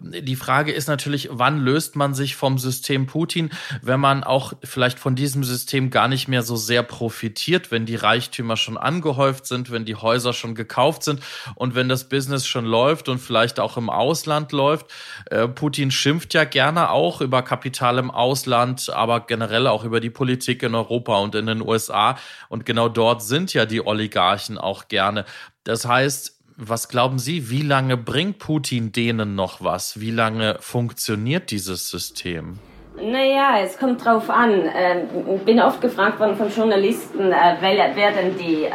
die 0.00 0.36
Frage 0.36 0.72
ist 0.72 0.86
natürlich, 0.86 1.28
wann 1.32 1.58
löst 1.58 1.96
man 1.96 2.14
sich 2.14 2.36
vom 2.36 2.58
System 2.58 3.06
Putin, 3.06 3.50
wenn 3.82 3.98
man 3.98 4.22
auch 4.22 4.52
vielleicht 4.62 5.00
von 5.00 5.16
diesem 5.16 5.42
System 5.42 5.90
gar 5.90 6.06
nicht 6.06 6.28
mehr 6.28 6.42
so 6.42 6.54
sehr 6.54 6.84
profitiert, 6.84 7.72
wenn 7.72 7.86
die 7.86 7.96
Reichtümer 7.96 8.56
schon 8.56 8.78
angehäuft 8.78 9.46
sind, 9.46 9.72
wenn 9.72 9.84
die 9.84 9.96
Häuser 9.96 10.32
schon 10.32 10.54
gekauft 10.54 11.02
sind 11.02 11.20
und 11.56 11.74
wenn 11.74 11.88
das 11.88 12.08
Business 12.08 12.46
schon 12.46 12.66
läuft 12.66 13.08
und 13.08 13.18
vielleicht 13.18 13.58
auch 13.58 13.76
im 13.76 13.90
Ausland 13.90 14.52
läuft. 14.52 14.86
Äh, 15.26 15.48
Putin 15.48 15.90
schimpft 15.90 16.34
ja 16.34 16.44
gerne 16.44 16.90
auch 16.90 17.20
über 17.20 17.42
Kapital 17.42 17.98
im 17.98 18.12
Ausland, 18.12 18.90
aber 18.90 19.20
generell 19.20 19.66
auch 19.66 19.82
über 19.82 19.98
die 19.98 20.10
Politik 20.10 20.62
in 20.62 20.76
Europa 20.76 21.18
und 21.18 21.34
in 21.34 21.46
den 21.46 21.60
USA. 21.60 22.16
Und 22.54 22.64
genau 22.64 22.88
dort 22.88 23.20
sind 23.20 23.52
ja 23.52 23.66
die 23.66 23.84
Oligarchen 23.84 24.58
auch 24.58 24.86
gerne. 24.86 25.24
Das 25.64 25.88
heißt, 25.88 26.38
was 26.56 26.88
glauben 26.88 27.18
Sie, 27.18 27.50
wie 27.50 27.62
lange 27.62 27.96
bringt 27.96 28.38
Putin 28.38 28.92
denen 28.92 29.34
noch 29.34 29.64
was? 29.64 30.00
Wie 30.00 30.12
lange 30.12 30.58
funktioniert 30.60 31.50
dieses 31.50 31.90
System? 31.90 32.60
Naja, 32.94 33.58
es 33.60 33.76
kommt 33.76 34.04
drauf 34.04 34.30
an. 34.30 34.52
Ähm, 34.52 35.00
ich 35.34 35.42
bin 35.42 35.58
oft 35.58 35.80
gefragt 35.80 36.20
worden 36.20 36.36
von 36.36 36.48
Journalisten, 36.48 37.32
äh, 37.32 37.56
wer, 37.58 38.12
denn 38.12 38.38
die 38.38 38.66
äh, 38.66 38.68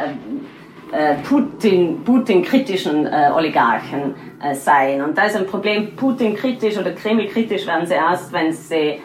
äh, 0.92 1.14
Putin, 1.22 2.04
Putin-kritischen 2.04 3.08
Oligarchen 3.34 4.14
seien. 4.52 5.00
Und 5.00 5.16
da 5.16 5.24
ist 5.24 5.36
ein 5.36 5.46
Problem, 5.46 5.96
Putin-kritisch 5.96 6.76
oder 6.76 6.92
Kreml-kritisch 6.92 7.66
werden 7.66 7.86
sie 7.86 7.94
erst, 7.94 8.30
wenn 8.30 8.52
sie 8.52 9.00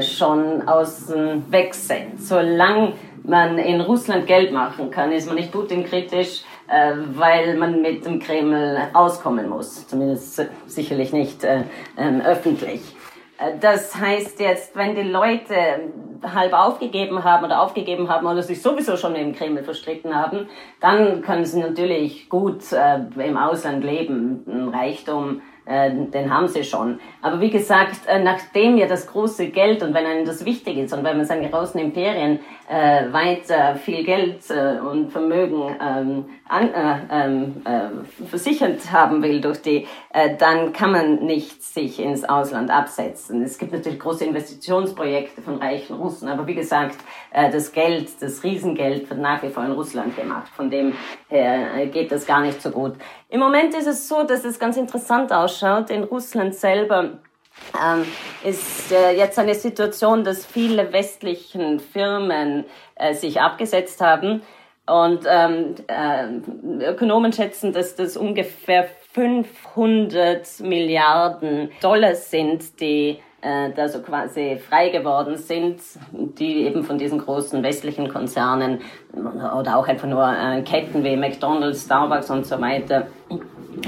schon 0.00 0.62
außen 0.68 1.50
weg 1.50 1.74
sind. 1.74 2.22
Solange 2.22 2.92
man 3.26 3.58
in 3.58 3.80
Russland 3.80 4.26
Geld 4.26 4.52
machen 4.52 4.90
kann, 4.90 5.12
ist 5.12 5.26
man 5.26 5.36
nicht 5.36 5.52
Putin-kritisch, 5.52 6.42
äh, 6.68 6.92
weil 7.14 7.56
man 7.56 7.82
mit 7.82 8.04
dem 8.06 8.20
Kreml 8.20 8.78
auskommen 8.92 9.48
muss. 9.48 9.86
Zumindest 9.86 10.46
sicherlich 10.66 11.12
nicht 11.12 11.44
äh, 11.44 11.62
äh, 11.96 12.20
öffentlich. 12.24 12.80
Äh, 13.38 13.58
das 13.60 13.96
heißt 13.96 14.40
jetzt, 14.40 14.76
wenn 14.76 14.94
die 14.94 15.02
Leute 15.02 15.54
halb 16.22 16.52
aufgegeben 16.52 17.22
haben 17.24 17.44
oder 17.44 17.60
aufgegeben 17.60 18.08
haben 18.08 18.26
oder 18.26 18.42
sich 18.42 18.62
sowieso 18.62 18.96
schon 18.96 19.14
im 19.14 19.34
Kreml 19.34 19.62
verstritten 19.62 20.14
haben, 20.14 20.48
dann 20.80 21.22
können 21.22 21.44
sie 21.44 21.60
natürlich 21.60 22.28
gut 22.28 22.72
äh, 22.72 23.00
im 23.22 23.36
Ausland 23.36 23.84
leben, 23.84 24.72
Reichtum 24.72 25.42
äh, 25.66 25.90
den 25.90 26.32
haben 26.32 26.46
sie 26.46 26.62
schon. 26.62 27.00
Aber 27.22 27.40
wie 27.40 27.50
gesagt, 27.50 28.02
nachdem 28.22 28.76
ja 28.76 28.86
das 28.86 29.08
große 29.08 29.48
Geld 29.48 29.82
und 29.82 29.94
wenn 29.94 30.06
einem 30.06 30.24
das 30.24 30.44
wichtig 30.44 30.78
ist 30.78 30.92
und 30.92 31.02
wenn 31.02 31.16
man 31.16 31.26
seine 31.26 31.50
großen 31.50 31.80
Imperien 31.80 32.38
äh, 32.68 33.12
weiter 33.12 33.76
viel 33.76 34.04
Geld 34.04 34.50
äh, 34.50 34.78
und 34.78 35.10
Vermögen 35.10 35.76
ähm, 35.80 36.24
an, 36.48 36.74
äh, 36.74 36.98
ähm, 37.10 37.62
äh, 37.64 38.24
versichert 38.26 38.90
haben 38.90 39.22
will 39.22 39.40
durch 39.40 39.62
die, 39.62 39.86
äh, 40.12 40.36
dann 40.36 40.72
kann 40.72 40.92
man 40.92 41.24
nicht 41.24 41.62
sich 41.62 42.00
ins 42.00 42.24
Ausland 42.24 42.70
absetzen. 42.70 43.42
Es 43.42 43.58
gibt 43.58 43.72
natürlich 43.72 43.98
große 43.98 44.24
Investitionsprojekte 44.24 45.42
von 45.42 45.56
reichen 45.56 45.96
Russen, 45.96 46.28
aber 46.28 46.46
wie 46.46 46.54
gesagt, 46.54 46.96
äh, 47.32 47.50
das 47.50 47.72
Geld, 47.72 48.10
das 48.20 48.42
Riesengeld 48.42 49.08
wird 49.10 49.20
nach 49.20 49.42
wie 49.42 49.48
vor 49.48 49.64
in 49.64 49.72
Russland 49.72 50.16
gemacht. 50.16 50.48
Von 50.54 50.70
dem 50.70 50.92
her 51.28 51.74
äh, 51.76 51.86
geht 51.86 52.10
das 52.10 52.26
gar 52.26 52.40
nicht 52.40 52.60
so 52.60 52.70
gut. 52.70 52.94
Im 53.28 53.40
Moment 53.40 53.74
ist 53.74 53.86
es 53.86 54.08
so, 54.08 54.22
dass 54.22 54.44
es 54.44 54.58
ganz 54.58 54.76
interessant 54.76 55.32
ausschaut. 55.32 55.90
In 55.90 56.04
Russland 56.04 56.54
selber 56.54 57.18
ähm, 57.74 58.06
ist 58.44 58.92
äh, 58.92 59.16
jetzt 59.16 59.38
eine 59.38 59.54
Situation, 59.54 60.24
dass 60.24 60.46
viele 60.46 60.92
westlichen 60.92 61.80
Firmen 61.80 62.64
äh, 62.94 63.14
sich 63.14 63.40
abgesetzt 63.40 64.00
haben. 64.00 64.42
Und 64.86 65.24
ähm, 65.28 65.74
äh, 65.88 66.90
Ökonomen 66.90 67.32
schätzen, 67.32 67.72
dass 67.72 67.96
das 67.96 68.16
ungefähr 68.16 68.88
500 69.14 70.60
Milliarden 70.60 71.70
Dollar 71.80 72.14
sind, 72.14 72.80
die 72.80 73.18
äh, 73.40 73.70
da 73.74 73.88
so 73.88 74.00
quasi 74.00 74.58
frei 74.58 74.90
geworden 74.90 75.36
sind, 75.36 75.80
die 76.12 76.66
eben 76.66 76.84
von 76.84 76.98
diesen 76.98 77.18
großen 77.18 77.62
westlichen 77.62 78.08
Konzernen 78.08 78.80
oder 79.12 79.76
auch 79.76 79.88
einfach 79.88 80.08
nur 80.08 80.28
äh, 80.28 80.62
Ketten 80.62 81.02
wie 81.02 81.16
McDonald's, 81.16 81.84
Starbucks 81.84 82.30
und 82.30 82.46
so 82.46 82.60
weiter 82.60 83.08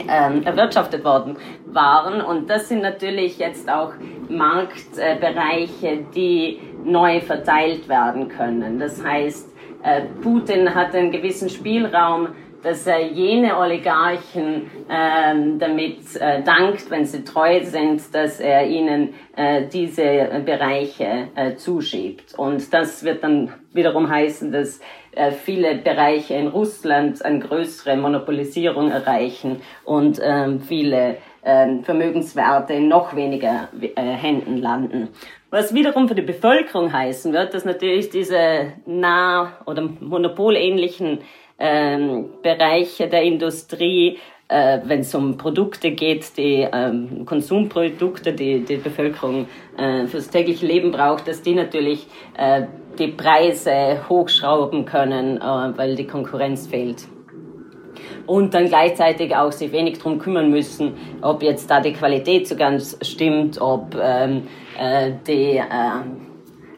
ähm, 0.09 0.43
erwirtschaftet 0.43 1.05
worden 1.05 1.37
waren. 1.67 2.21
Und 2.21 2.49
das 2.51 2.69
sind 2.69 2.83
natürlich 2.83 3.39
jetzt 3.39 3.71
auch 3.71 3.93
Marktbereiche, 4.29 6.05
die 6.15 6.61
neu 6.85 7.21
verteilt 7.21 7.89
werden 7.89 8.29
können. 8.29 8.79
Das 8.79 9.03
heißt, 9.03 9.55
äh, 9.83 10.03
Putin 10.23 10.75
hat 10.75 10.95
einen 10.95 11.11
gewissen 11.11 11.49
Spielraum, 11.49 12.29
dass 12.63 12.87
er 12.87 13.01
jene 13.01 13.59
Oligarchen 13.59 14.71
ähm, 14.91 15.59
damit 15.59 16.17
äh, 16.17 16.43
dankt, 16.43 16.91
wenn 16.91 17.05
sie 17.05 17.25
treu 17.25 17.61
sind, 17.63 18.15
dass 18.15 18.41
er 18.41 18.67
ihnen 18.67 19.15
äh, 19.37 19.67
diese 19.73 20.43
Bereiche 20.45 21.29
äh, 21.35 21.55
zuschiebt. 21.55 22.35
Und 22.37 22.73
das 22.73 23.05
wird 23.05 23.23
dann 23.23 23.53
wiederum 23.73 24.11
heißen, 24.11 24.51
dass 24.51 24.81
äh, 25.13 25.31
viele 25.31 25.77
Bereiche 25.77 26.35
in 26.35 26.49
Russland 26.49 27.25
eine 27.25 27.41
größere 27.41 27.97
Monopolisierung 27.97 28.91
erreichen 28.91 29.61
und 29.85 30.21
ähm, 30.23 30.61
viele 30.61 31.19
ähm, 31.45 31.85
Vermögenswerte 31.85 32.75
in 32.75 32.89
noch 32.89 33.15
weniger 33.17 33.69
äh, 33.81 34.03
Händen 34.03 34.59
landen. 34.59 35.09
Was 35.51 35.73
wiederum 35.73 36.09
für 36.09 36.15
die 36.15 36.23
Bevölkerung 36.23 36.93
heißen 36.93 37.33
wird, 37.33 37.55
dass 37.55 37.65
natürlich 37.65 38.11
diese 38.11 38.75
nah- 38.85 39.59
oder 39.65 39.89
monopolähnlichen 40.01 41.21
ähm, 41.59 42.31
Bereiche 42.43 43.09
der 43.09 43.23
Industrie 43.23 44.19
äh, 44.49 44.81
wenn 44.85 45.01
es 45.01 45.15
um 45.15 45.37
Produkte 45.37 45.91
geht, 45.91 46.37
die 46.37 46.67
ähm, 46.73 47.25
Konsumprodukte, 47.27 48.33
die 48.33 48.65
die 48.65 48.77
Bevölkerung 48.77 49.47
äh, 49.77 50.07
fürs 50.07 50.31
tägliche 50.31 50.67
Leben 50.67 50.91
braucht, 50.91 51.29
dass 51.29 51.43
die 51.43 51.55
natürlich 51.55 52.07
äh, 52.37 52.63
die 52.99 53.09
Preise 53.09 54.09
hochschrauben 54.09 54.87
können, 54.87 55.37
äh, 55.37 55.41
weil 55.43 55.95
die 55.97 56.07
Konkurrenz 56.07 56.67
fehlt. 56.67 57.07
Und 58.27 58.53
dann 58.55 58.67
gleichzeitig 58.67 59.35
auch 59.35 59.53
sich 59.53 59.73
wenig 59.73 59.99
darum 59.99 60.19
kümmern 60.19 60.51
müssen, 60.51 60.95
ob 61.23 61.43
jetzt 61.43 61.71
da 61.71 61.81
die 61.81 61.93
Qualität 61.93 62.47
so 62.47 62.57
ganz 62.57 62.99
stimmt, 63.03 63.61
ob 63.61 63.95
ähm, 64.01 64.43
äh, 64.79 65.13
die 65.27 65.57
äh, 65.57 65.63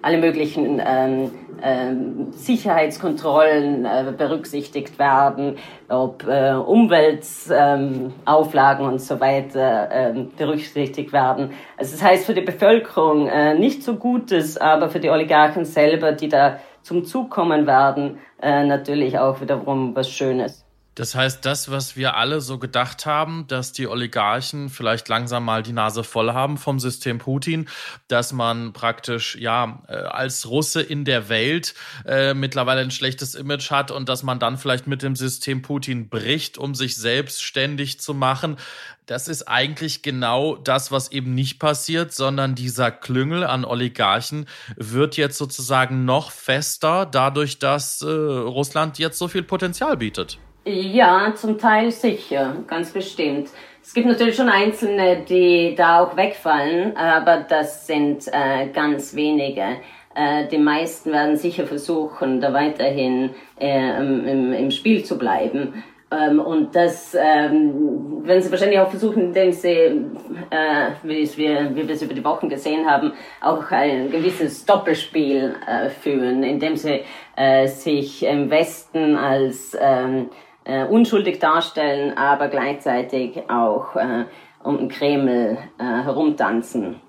alle 0.03 0.19
möglichen 0.19 0.83
ähm, 0.85 1.31
ähm, 1.63 2.33
Sicherheitskontrollen 2.33 3.85
äh, 3.85 4.13
berücksichtigt 4.17 4.99
werden, 4.99 5.57
ob 5.89 6.27
äh, 6.27 6.55
Umweltauflagen 6.55 8.87
ähm, 8.87 8.93
und 8.93 9.01
so 9.01 9.21
weiter 9.21 9.91
äh, 9.91 10.25
berücksichtigt 10.37 11.13
werden. 11.13 11.51
Also 11.77 11.93
das 11.93 12.03
heißt 12.03 12.27
für 12.27 12.35
die 12.35 12.41
Bevölkerung 12.41 13.29
äh, 13.29 13.55
nicht 13.55 13.83
so 13.83 13.97
Gutes, 13.97 14.57
aber 14.57 14.89
für 14.89 15.01
die 15.01 15.11
Oligarchen 15.11 15.65
selber, 15.65 16.13
die 16.13 16.29
da 16.29 16.59
zum 16.83 17.05
Zug 17.05 17.31
kommen 17.31 17.67
werden, 17.67 18.19
äh, 18.41 18.65
natürlich 18.65 19.19
auch 19.19 19.41
wiederum 19.41 19.95
was 19.95 20.11
Schönes. 20.11 20.65
Das 21.01 21.15
heißt, 21.15 21.47
das, 21.47 21.71
was 21.71 21.97
wir 21.97 22.19
alle 22.19 22.43
so 22.43 22.59
gedacht 22.59 23.07
haben, 23.07 23.47
dass 23.47 23.73
die 23.73 23.89
Oligarchen 23.89 24.69
vielleicht 24.69 25.09
langsam 25.09 25.47
mal 25.47 25.63
die 25.63 25.73
Nase 25.73 26.05
voll 26.05 26.35
haben 26.35 26.59
vom 26.59 26.79
System 26.79 27.17
Putin, 27.17 27.71
dass 28.09 28.35
man 28.35 28.75
praktisch 28.75 29.35
ja 29.37 29.83
äh, 29.89 29.95
als 29.95 30.47
Russe 30.47 30.83
in 30.83 31.07
der 31.07 31.31
Welt 31.31 31.73
äh, 32.05 32.35
mittlerweile 32.35 32.83
ein 32.83 32.91
schlechtes 32.91 33.35
Image 33.35 33.71
hat 33.71 33.91
und 33.91 34.11
dass 34.11 34.23
man 34.23 34.39
dann 34.39 34.59
vielleicht 34.59 34.87
mit 34.87 35.01
dem 35.01 35.17
System 35.17 35.63
Putin 35.63 36.11
bricht, 36.11 36.59
um 36.59 36.75
sich 36.75 36.99
selbstständig 36.99 37.99
zu 37.99 38.13
machen. 38.13 38.59
Das 39.07 39.27
ist 39.27 39.49
eigentlich 39.49 40.03
genau 40.03 40.55
das, 40.55 40.93
was 40.93 41.13
eben 41.13 41.35
nicht 41.35 41.59
passiert, 41.59 42.13
sondern 42.13 42.55
dieser 42.55 42.91
Klüngel 42.91 43.45
an 43.45 43.65
Oligarchen 43.65 44.45
wird 44.77 45.17
jetzt 45.17 45.39
sozusagen 45.39 46.05
noch 46.05 46.31
fester, 46.31 47.07
dadurch, 47.07 47.59
dass 47.59 48.03
äh, 48.03 48.07
Russland 48.07 48.99
jetzt 48.99 49.17
so 49.17 49.29
viel 49.29 49.43
Potenzial 49.43 49.97
bietet. 49.97 50.39
Ja, 50.65 51.33
zum 51.35 51.57
Teil 51.57 51.91
sicher, 51.91 52.57
ganz 52.67 52.93
bestimmt. 52.93 53.49
Es 53.83 53.95
gibt 53.95 54.07
natürlich 54.07 54.37
schon 54.37 54.51
Einzelne, 54.51 55.25
die 55.27 55.75
da 55.75 56.01
auch 56.01 56.17
wegfallen, 56.17 56.95
aber 56.99 57.39
das 57.49 57.87
sind 57.87 58.29
äh, 58.29 58.69
ganz 58.69 59.15
wenige. 59.15 59.79
Äh, 60.15 60.49
die 60.49 60.59
meisten 60.59 61.13
werden 61.13 61.37
sicher 61.37 61.67
versuchen, 61.67 62.43
da 62.43 62.53
weiterhin 62.53 63.31
äh, 63.59 63.99
im, 63.99 64.53
im, 64.53 64.71
Spiel 64.71 65.03
zu 65.03 65.17
bleiben. 65.17 65.83
Ähm, 66.13 66.41
und 66.41 66.77
das 66.77 67.17
ähm, 67.19 68.27
werden 68.27 68.43
sie 68.43 68.51
wahrscheinlich 68.51 68.81
auch 68.81 68.91
versuchen, 68.91 69.29
indem 69.29 69.53
sie, 69.53 69.71
äh, 69.71 70.91
wie, 71.03 71.37
wir, 71.37 71.75
wie 71.75 71.89
wir 71.89 71.95
es 71.95 72.03
über 72.03 72.15
die 72.15 72.25
Wochen 72.25 72.51
gesehen 72.51 72.89
haben, 72.89 73.13
auch 73.41 73.71
ein 73.71 74.11
gewisses 74.11 74.67
Doppelspiel 74.67 75.55
äh, 75.67 75.89
führen, 75.89 76.43
indem 76.43 76.77
sie 76.77 77.03
äh, 77.37 77.67
sich 77.67 78.25
im 78.25 78.51
Westen 78.51 79.17
als 79.17 79.77
ähm, 79.81 80.29
äh, 80.65 80.85
unschuldig 80.85 81.39
darstellen, 81.39 82.17
aber 82.17 82.49
gleichzeitig 82.49 83.43
auch 83.49 83.97
äh, 83.97 84.25
um 84.63 84.79
den 84.79 84.89
Kreml 84.89 85.59
äh, 85.79 85.83
herumtanzen. 85.83 87.01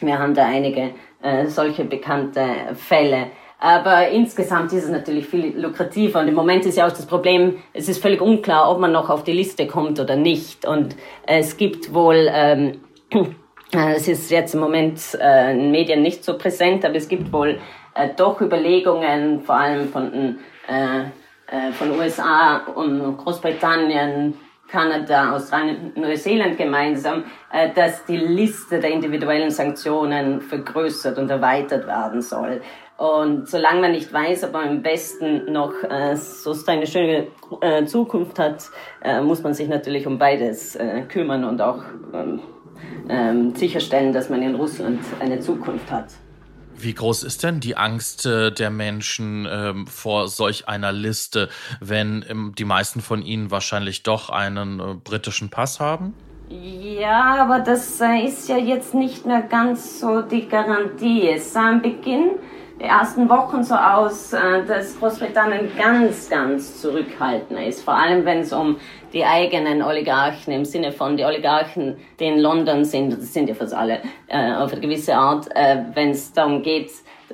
Wir 0.00 0.18
haben 0.18 0.34
da 0.34 0.46
einige 0.46 0.90
äh, 1.22 1.46
solche 1.46 1.84
bekannte 1.84 2.44
Fälle. 2.74 3.28
Aber 3.58 4.08
insgesamt 4.08 4.72
ist 4.72 4.84
es 4.84 4.90
natürlich 4.90 5.26
viel 5.26 5.58
lukrativer. 5.58 6.20
Und 6.20 6.28
im 6.28 6.34
Moment 6.34 6.66
ist 6.66 6.76
ja 6.76 6.86
auch 6.86 6.92
das 6.92 7.06
Problem, 7.06 7.56
es 7.72 7.88
ist 7.88 8.02
völlig 8.02 8.20
unklar, 8.20 8.70
ob 8.70 8.78
man 8.78 8.92
noch 8.92 9.08
auf 9.08 9.24
die 9.24 9.32
Liste 9.32 9.66
kommt 9.66 9.98
oder 10.00 10.16
nicht. 10.16 10.66
Und 10.66 10.96
es 11.26 11.56
gibt 11.56 11.94
wohl, 11.94 12.28
ähm, 12.30 12.80
es 13.72 14.08
ist 14.08 14.30
jetzt 14.30 14.54
im 14.54 14.60
Moment 14.60 15.00
äh, 15.20 15.52
in 15.52 15.70
Medien 15.70 16.02
nicht 16.02 16.24
so 16.24 16.36
präsent, 16.36 16.84
aber 16.84 16.96
es 16.96 17.08
gibt 17.08 17.32
wohl 17.32 17.58
äh, 17.94 18.10
doch 18.16 18.40
Überlegungen, 18.40 19.40
vor 19.40 19.54
allem 19.54 19.88
von 19.88 20.10
den 20.12 20.38
äh, 20.68 21.04
äh, 21.54 21.72
von 21.72 21.92
USA 21.92 22.56
und 22.74 23.16
Großbritannien, 23.16 24.34
Kanada, 24.66 25.32
Australien, 25.32 25.92
Neuseeland 25.94 26.58
gemeinsam, 26.58 27.24
äh, 27.52 27.70
dass 27.72 28.04
die 28.06 28.16
Liste 28.16 28.80
der 28.80 28.90
individuellen 28.90 29.50
Sanktionen 29.50 30.40
vergrößert 30.40 31.16
und 31.18 31.30
erweitert 31.30 31.86
werden 31.86 32.22
soll. 32.22 32.60
Und 32.96 33.48
solange 33.48 33.82
man 33.82 33.92
nicht 33.92 34.12
weiß, 34.12 34.44
ob 34.44 34.52
man 34.52 34.68
im 34.68 34.84
Westen 34.84 35.52
noch 35.52 35.72
äh, 35.82 36.16
so 36.16 36.54
eine 36.66 36.86
schöne 36.86 37.28
äh, 37.60 37.84
Zukunft 37.84 38.38
hat, 38.38 38.64
äh, 39.02 39.20
muss 39.20 39.42
man 39.42 39.54
sich 39.54 39.68
natürlich 39.68 40.06
um 40.06 40.18
beides 40.18 40.76
äh, 40.76 41.02
kümmern 41.02 41.44
und 41.44 41.60
auch 41.60 41.82
ähm, 42.12 42.40
ähm, 43.08 43.54
sicherstellen, 43.54 44.12
dass 44.12 44.28
man 44.28 44.42
in 44.42 44.54
Russland 44.54 45.00
eine 45.20 45.40
Zukunft 45.40 45.90
hat. 45.90 46.06
Wie 46.76 46.94
groß 46.94 47.22
ist 47.22 47.42
denn 47.42 47.60
die 47.60 47.76
Angst 47.76 48.26
äh, 48.26 48.50
der 48.52 48.70
Menschen 48.70 49.46
ähm, 49.50 49.86
vor 49.86 50.28
solch 50.28 50.68
einer 50.68 50.92
Liste, 50.92 51.48
wenn 51.80 52.24
ähm, 52.28 52.52
die 52.56 52.64
meisten 52.64 53.00
von 53.00 53.22
ihnen 53.22 53.50
wahrscheinlich 53.50 54.02
doch 54.02 54.30
einen 54.30 54.80
äh, 54.80 54.94
britischen 55.02 55.50
Pass 55.50 55.80
haben? 55.80 56.14
Ja, 56.48 57.36
aber 57.42 57.60
das 57.60 58.00
äh, 58.00 58.26
ist 58.26 58.48
ja 58.48 58.58
jetzt 58.58 58.94
nicht 58.94 59.24
mehr 59.24 59.42
ganz 59.42 60.00
so 60.00 60.20
die 60.20 60.46
Garantie. 60.46 61.28
Es 61.28 61.56
am 61.56 61.80
Beginn 61.80 62.32
die 62.80 62.84
ersten 62.84 63.28
Wochen 63.28 63.62
so 63.62 63.74
aus, 63.74 64.32
äh, 64.32 64.64
dass 64.66 64.98
Großbritannien 64.98 65.70
ganz, 65.76 66.28
ganz 66.28 66.80
zurückhaltend 66.80 67.60
ist. 67.60 67.82
Vor 67.84 67.94
allem, 67.94 68.24
wenn 68.24 68.40
es 68.40 68.52
um 68.52 68.76
die 69.12 69.24
eigenen 69.24 69.82
Oligarchen 69.82 70.52
im 70.52 70.64
Sinne 70.64 70.90
von 70.90 71.16
die 71.16 71.24
Oligarchen, 71.24 71.96
die 72.18 72.24
in 72.24 72.40
London 72.40 72.84
sind, 72.84 73.12
das 73.12 73.32
sind 73.32 73.48
ja 73.48 73.54
fast 73.54 73.74
alle 73.74 74.00
äh, 74.26 74.52
auf 74.54 74.72
eine 74.72 74.80
gewisse 74.80 75.14
Art, 75.14 75.46
äh, 75.54 75.84
wenn 75.94 76.10
es 76.10 76.32
darum 76.32 76.62
geht, 76.62 76.90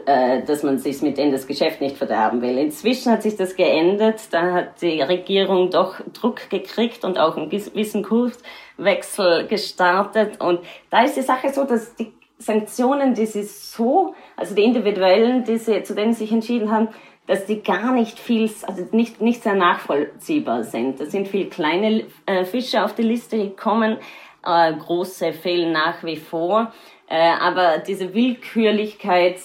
äh, 0.07 0.43
dass 0.43 0.63
man 0.63 0.79
sich 0.79 1.01
mit 1.01 1.17
denen 1.17 1.33
das 1.33 1.47
Geschäft 1.47 1.81
nicht 1.81 1.97
verderben 1.97 2.43
will. 2.43 2.59
Inzwischen 2.59 3.11
hat 3.11 3.23
sich 3.23 3.37
das 3.37 3.57
geändert. 3.57 4.21
Da 4.31 4.53
hat 4.53 4.83
die 4.83 5.01
Regierung 5.01 5.71
doch 5.71 6.01
Druck 6.13 6.51
gekriegt 6.51 7.05
und 7.05 7.19
auch 7.19 7.37
einen 7.37 7.49
gewissen 7.49 8.03
Kurswechsel 8.03 9.47
gestartet. 9.47 10.41
Und 10.41 10.61
da 10.91 11.03
ist 11.03 11.17
die 11.17 11.23
Sache 11.23 11.49
so, 11.53 11.65
dass 11.65 11.95
die 11.97 12.13
Sanktionen, 12.41 13.15
die 13.15 13.27
sie 13.27 13.43
so, 13.43 14.15
also 14.37 14.55
die 14.55 14.65
individuellen, 14.65 15.45
die 15.45 15.59
sie, 15.59 15.83
zu 15.83 15.95
denen 15.95 16.13
sie 16.13 16.21
sich 16.21 16.33
entschieden 16.33 16.71
haben, 16.71 16.89
dass 17.27 17.47
die 17.47 17.63
gar 17.63 17.93
nicht 17.93 18.19
viel, 18.19 18.51
also 18.67 18.87
nicht, 18.93 19.21
nicht 19.21 19.43
sehr 19.43 19.55
nachvollziehbar 19.55 20.65
sind. 20.65 21.01
Da 21.01 21.07
sind 21.07 21.29
viele 21.29 21.49
kleine 21.49 22.05
äh, 22.27 22.45
Fische 22.45 22.83
auf 22.83 22.95
die 22.95 23.03
Liste 23.03 23.37
gekommen, 23.37 23.99
äh, 24.45 24.73
große 24.73 25.33
fehlen 25.33 25.73
nach 25.73 26.03
wie 26.03 26.17
vor. 26.17 26.73
Äh, 27.09 27.31
aber 27.41 27.79
diese 27.79 28.15
Willkürlichkeit, 28.15 29.39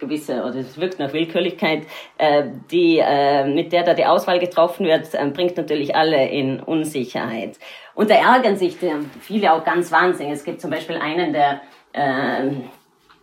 gewisse, 0.00 0.42
oder 0.42 0.56
es 0.56 0.80
wirkt 0.80 0.98
nach 0.98 1.12
Willkürlichkeit, 1.12 1.86
äh, 2.18 2.44
die, 2.70 2.98
äh, 2.98 3.44
mit 3.44 3.72
der 3.72 3.84
da 3.84 3.94
die 3.94 4.06
Auswahl 4.06 4.40
getroffen 4.40 4.86
wird, 4.86 5.14
äh, 5.14 5.26
bringt 5.28 5.56
natürlich 5.56 5.94
alle 5.94 6.28
in 6.28 6.58
Unsicherheit. 6.60 7.58
Und 7.94 8.10
da 8.10 8.14
ärgern 8.14 8.56
sich 8.56 8.76
viele 9.20 9.52
auch 9.52 9.64
ganz 9.64 9.92
wahnsinnig. 9.92 10.32
Es 10.32 10.44
gibt 10.44 10.60
zum 10.60 10.70
Beispiel 10.70 10.96
einen, 10.96 11.32
der 11.32 11.60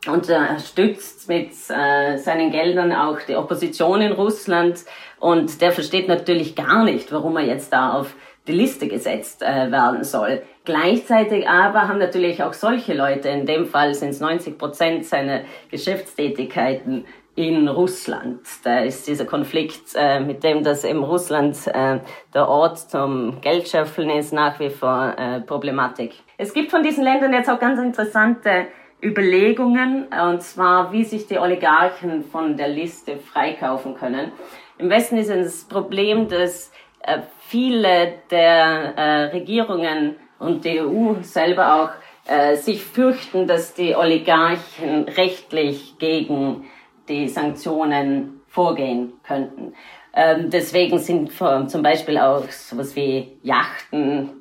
unterstützt 0.07 1.27
mit 1.27 1.51
äh, 1.69 2.17
seinen 2.17 2.51
Geldern 2.51 2.93
auch 2.93 3.19
die 3.21 3.35
Opposition 3.35 4.01
in 4.01 4.11
Russland 4.11 4.85
und 5.19 5.61
der 5.61 5.71
versteht 5.71 6.07
natürlich 6.07 6.55
gar 6.55 6.83
nicht, 6.83 7.11
warum 7.11 7.37
er 7.37 7.45
jetzt 7.45 7.73
da 7.73 7.93
auf 7.93 8.15
die 8.47 8.53
Liste 8.53 8.87
gesetzt 8.87 9.41
äh, 9.41 9.71
werden 9.71 10.03
soll. 10.03 10.41
Gleichzeitig 10.63 11.47
aber 11.47 11.87
haben 11.87 11.99
natürlich 11.99 12.43
auch 12.43 12.53
solche 12.53 12.93
Leute, 12.93 13.29
in 13.29 13.45
dem 13.45 13.65
Fall 13.65 13.93
sind 13.93 14.09
es 14.09 14.19
90 14.19 14.57
Prozent 14.57 15.05
seiner 15.05 15.41
Geschäftstätigkeiten 15.69 17.05
in 17.35 17.67
Russland. 17.67 18.41
Da 18.63 18.79
ist 18.79 19.07
dieser 19.07 19.25
Konflikt, 19.25 19.93
äh, 19.95 20.19
mit 20.19 20.43
dem 20.43 20.63
das 20.63 20.83
im 20.83 21.03
Russland 21.03 21.55
äh, 21.67 21.99
der 22.33 22.47
Ort 22.47 22.79
zum 22.79 23.41
Geldschöpfeln 23.41 24.09
ist, 24.09 24.33
nach 24.33 24.59
wie 24.59 24.69
vor 24.69 25.13
äh, 25.17 25.41
Problematik. 25.41 26.13
Es 26.39 26.53
gibt 26.53 26.69
von 26.69 26.83
diesen 26.83 27.03
Ländern 27.03 27.33
jetzt 27.33 27.49
auch 27.49 27.59
ganz 27.59 27.79
interessante 27.79 28.67
Überlegungen, 29.01 30.05
und 30.05 30.43
zwar, 30.43 30.91
wie 30.91 31.03
sich 31.03 31.25
die 31.25 31.39
Oligarchen 31.39 32.23
von 32.25 32.55
der 32.55 32.67
Liste 32.67 33.17
freikaufen 33.17 33.95
können. 33.95 34.31
Im 34.77 34.87
Westen 34.89 35.17
ist 35.17 35.31
das 35.31 35.63
Problem, 35.63 36.27
dass 36.27 36.71
äh, 37.01 37.21
viele 37.39 38.19
der 38.29 38.93
äh, 38.95 39.23
Regierungen 39.31 40.15
und 40.37 40.63
die 40.63 40.79
EU 40.79 41.15
selber 41.21 41.73
auch 41.73 42.31
äh, 42.31 42.55
sich 42.55 42.83
fürchten, 42.83 43.47
dass 43.47 43.73
die 43.73 43.95
Oligarchen 43.95 45.05
rechtlich 45.09 45.97
gegen 45.97 46.65
die 47.09 47.27
Sanktionen 47.29 48.41
vorgehen 48.47 49.13
könnten. 49.23 49.73
Ähm, 50.13 50.51
deswegen 50.51 50.99
sind 50.99 51.31
zum 51.31 51.81
Beispiel 51.81 52.19
auch 52.19 52.47
sowas 52.49 52.95
wie 52.95 53.39
Yachten 53.41 54.36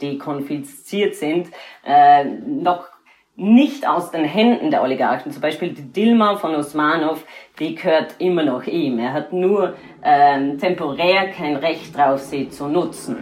die 0.00 0.18
konfisziert 0.18 1.14
sind, 1.14 1.48
äh, 1.84 2.24
noch 2.24 2.86
nicht 3.36 3.88
aus 3.88 4.10
den 4.10 4.24
Händen 4.24 4.70
der 4.70 4.82
Oligarchen. 4.82 5.32
Zum 5.32 5.40
Beispiel 5.40 5.70
die 5.70 5.92
Dilma 5.92 6.36
von 6.36 6.54
Osmanov, 6.54 7.24
die 7.58 7.74
gehört 7.74 8.16
immer 8.18 8.42
noch 8.42 8.64
ihm. 8.64 8.98
Er 8.98 9.12
hat 9.12 9.32
nur 9.32 9.74
ähm, 10.02 10.58
temporär 10.58 11.28
kein 11.28 11.56
Recht 11.56 11.96
drauf, 11.96 12.20
sie 12.20 12.50
zu 12.50 12.66
nutzen. 12.68 13.16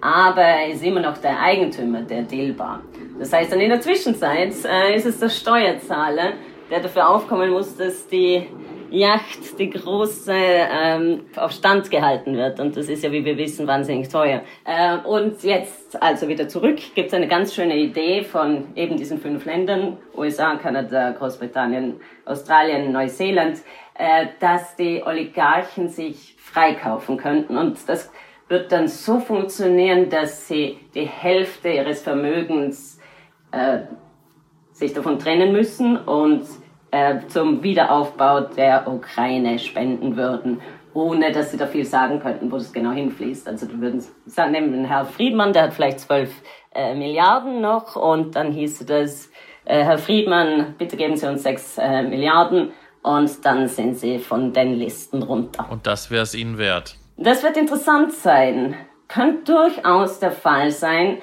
aber 0.00 0.42
er 0.42 0.68
ist 0.68 0.82
immer 0.84 1.00
noch 1.00 1.18
der 1.18 1.40
Eigentümer 1.40 2.02
der 2.02 2.22
Dilbar. 2.22 2.80
Das 3.18 3.32
heißt, 3.32 3.52
dann 3.52 3.60
in 3.60 3.70
der 3.70 3.80
Zwischenzeit 3.80 4.54
äh, 4.64 4.94
ist 4.94 5.06
es 5.06 5.18
der 5.18 5.28
Steuerzahler, 5.28 6.34
der 6.70 6.80
dafür 6.80 7.08
aufkommen 7.08 7.50
muss, 7.50 7.76
dass 7.76 8.06
die 8.06 8.46
Yacht, 8.90 9.58
die 9.58 9.70
große, 9.70 10.32
ähm, 10.34 11.24
auf 11.36 11.52
Stand 11.52 11.90
gehalten 11.90 12.36
wird. 12.36 12.60
Und 12.60 12.76
das 12.76 12.88
ist 12.88 13.04
ja, 13.04 13.12
wie 13.12 13.24
wir 13.24 13.36
wissen, 13.36 13.66
wahnsinnig 13.66 14.08
teuer. 14.08 14.42
Äh, 14.64 14.98
und 14.98 15.42
jetzt, 15.42 16.00
also 16.02 16.28
wieder 16.28 16.48
zurück, 16.48 16.78
gibt 16.94 17.08
es 17.08 17.14
eine 17.14 17.28
ganz 17.28 17.54
schöne 17.54 17.76
Idee 17.76 18.22
von 18.22 18.68
eben 18.74 18.96
diesen 18.96 19.18
fünf 19.18 19.44
Ländern, 19.44 19.98
USA, 20.16 20.56
Kanada, 20.56 21.10
Großbritannien, 21.12 22.00
Australien, 22.24 22.92
Neuseeland, 22.92 23.58
äh, 23.94 24.26
dass 24.40 24.76
die 24.76 25.02
Oligarchen 25.04 25.88
sich 25.88 26.34
freikaufen 26.38 27.16
könnten. 27.16 27.56
Und 27.56 27.76
das 27.88 28.10
wird 28.48 28.72
dann 28.72 28.88
so 28.88 29.20
funktionieren, 29.20 30.08
dass 30.08 30.48
sie 30.48 30.78
die 30.94 31.06
Hälfte 31.06 31.68
ihres 31.68 32.02
Vermögens 32.02 32.98
äh, 33.52 33.80
sich 34.72 34.92
davon 34.94 35.18
trennen 35.18 35.52
müssen 35.52 35.96
und 35.96 36.46
äh, 36.90 37.18
zum 37.28 37.62
Wiederaufbau 37.62 38.40
der 38.40 38.88
Ukraine 38.88 39.58
spenden 39.58 40.16
würden, 40.16 40.60
ohne 40.94 41.32
dass 41.32 41.50
sie 41.50 41.58
da 41.58 41.66
viel 41.66 41.84
sagen 41.84 42.20
könnten, 42.20 42.50
wo 42.50 42.56
das 42.56 42.72
genau 42.72 42.92
hinfließt. 42.92 43.46
Also 43.48 43.66
du 43.66 43.80
würden 43.80 44.02
sagen, 44.26 44.52
nehmen 44.52 44.84
Herr 44.84 45.04
Friedmann, 45.04 45.52
der 45.52 45.64
hat 45.64 45.74
vielleicht 45.74 46.00
zwölf 46.00 46.30
äh, 46.74 46.94
Milliarden 46.94 47.60
noch 47.60 47.96
und 47.96 48.36
dann 48.36 48.52
hieße 48.52 48.84
das, 48.84 49.30
äh, 49.64 49.84
Herr 49.84 49.98
Friedmann, 49.98 50.74
bitte 50.78 50.96
geben 50.96 51.16
Sie 51.16 51.28
uns 51.28 51.42
sechs 51.42 51.78
äh, 51.78 52.02
Milliarden 52.02 52.72
und 53.02 53.44
dann 53.44 53.68
sind 53.68 53.98
sie 53.98 54.18
von 54.18 54.52
den 54.52 54.74
Listen 54.74 55.22
runter. 55.22 55.66
Und 55.70 55.86
das 55.86 56.10
wäre 56.10 56.22
es 56.22 56.34
Ihnen 56.34 56.58
wert. 56.58 56.96
Das 57.16 57.42
wird 57.42 57.56
interessant 57.56 58.12
sein. 58.12 58.74
Könnte 59.08 59.52
durchaus 59.52 60.20
der 60.20 60.32
Fall 60.32 60.70
sein. 60.70 61.18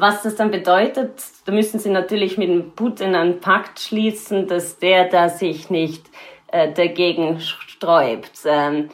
Was 0.00 0.22
das 0.22 0.36
dann 0.36 0.52
bedeutet, 0.52 1.10
da 1.44 1.50
müssen 1.50 1.80
Sie 1.80 1.90
natürlich 1.90 2.38
mit 2.38 2.48
dem 2.48 2.70
Putin 2.70 3.16
einen 3.16 3.40
Pakt 3.40 3.80
schließen, 3.80 4.46
dass 4.46 4.78
der 4.78 5.08
da 5.08 5.28
sich 5.28 5.70
nicht 5.70 6.06
äh, 6.52 6.72
dagegen 6.72 7.40
sträubt. 7.40 8.30
Ähm, 8.44 8.90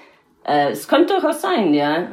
äh, 0.47 0.71
es 0.71 0.89
könnte 0.89 1.13
durchaus 1.13 1.43
sein, 1.43 1.75
ja. 1.75 2.07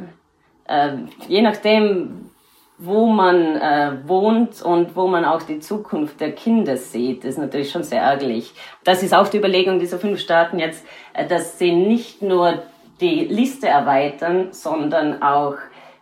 Äh, 0.67 0.97
je 1.29 1.41
nachdem, 1.41 2.31
wo 2.77 3.05
man 3.05 3.55
äh, 3.55 3.93
wohnt 4.07 4.61
und 4.61 4.93
wo 4.93 5.07
man 5.07 5.23
auch 5.23 5.43
die 5.43 5.59
Zukunft 5.59 6.19
der 6.19 6.33
Kinder 6.33 6.75
sieht, 6.75 7.23
ist 7.23 7.37
natürlich 7.37 7.71
schon 7.71 7.83
sehr 7.83 8.01
ärgerlich. 8.01 8.51
Das 8.83 9.03
ist 9.03 9.13
auch 9.13 9.29
die 9.29 9.37
Überlegung 9.37 9.79
dieser 9.79 9.99
fünf 9.99 10.19
Staaten 10.19 10.59
jetzt, 10.59 10.85
äh, 11.13 11.25
dass 11.25 11.57
sie 11.57 11.71
nicht 11.71 12.21
nur 12.21 12.63
die 12.99 13.23
Liste 13.23 13.69
erweitern, 13.69 14.49
sondern 14.51 15.23
auch 15.23 15.55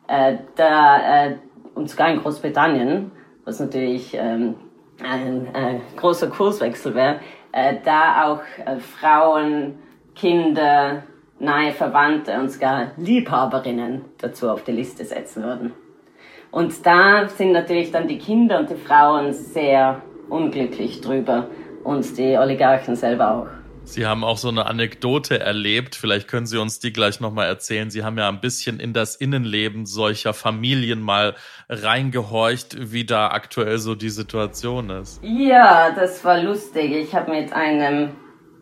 äh, 0.08 0.38
da 0.56 1.28
äh, 1.28 1.36
und 1.76 1.90
sogar 1.90 2.10
in 2.10 2.22
Großbritannien, 2.22 3.12
was 3.46 3.60
natürlich 3.60 4.14
ähm, 4.14 4.56
ein 5.04 5.48
äh, 5.54 5.80
großer 5.96 6.28
Kurswechsel 6.28 6.94
wäre, 6.96 7.20
äh, 7.52 7.76
da 7.84 8.26
auch 8.26 8.42
äh, 8.66 8.80
Frauen, 8.80 9.80
Kinder, 10.16 11.04
nahe 11.40 11.72
Verwandte 11.72 12.38
und 12.40 12.50
sogar 12.50 12.92
Liebhaberinnen 12.98 14.06
dazu 14.18 14.50
auf 14.50 14.64
die 14.64 14.74
Liste 14.74 15.06
setzen 15.06 15.44
würden. 15.44 15.74
Und 16.52 16.86
da 16.86 17.28
sind 17.28 17.52
natürlich 17.52 17.92
dann 17.92 18.08
die 18.08 18.18
Kinder 18.18 18.60
und 18.60 18.70
die 18.70 18.76
Frauen 18.76 19.34
sehr 19.34 20.02
unglücklich 20.30 21.02
drüber 21.02 21.48
und 21.84 22.18
die 22.18 22.38
Oligarchen 22.38 22.96
selber 22.96 23.32
auch. 23.32 23.59
Sie 23.90 24.06
haben 24.06 24.24
auch 24.24 24.38
so 24.38 24.50
eine 24.50 24.68
Anekdote 24.68 25.40
erlebt. 25.40 25.96
Vielleicht 25.96 26.28
können 26.28 26.46
Sie 26.46 26.60
uns 26.60 26.80
die 26.80 26.94
gleich 26.94 27.20
nochmal 27.20 27.48
erzählen. 27.48 27.90
Sie 27.90 28.04
haben 28.04 28.20
ja 28.20 28.30
ein 28.30 28.40
bisschen 28.40 28.80
in 28.80 28.94
das 28.94 29.16
Innenleben 29.16 29.88
solcher 29.88 30.36
Familien 30.36 31.02
mal 31.02 31.36
reingehorcht, 31.70 32.92
wie 32.92 33.04
da 33.04 33.30
aktuell 33.30 33.80
so 33.80 33.96
die 33.96 34.12
Situation 34.12 34.92
ist. 34.92 35.20
Ja, 35.24 35.90
das 35.90 36.24
war 36.24 36.40
lustig. 36.40 36.92
Ich 36.92 37.16
habe 37.16 37.32
mit 37.32 37.52
einem 37.52 38.12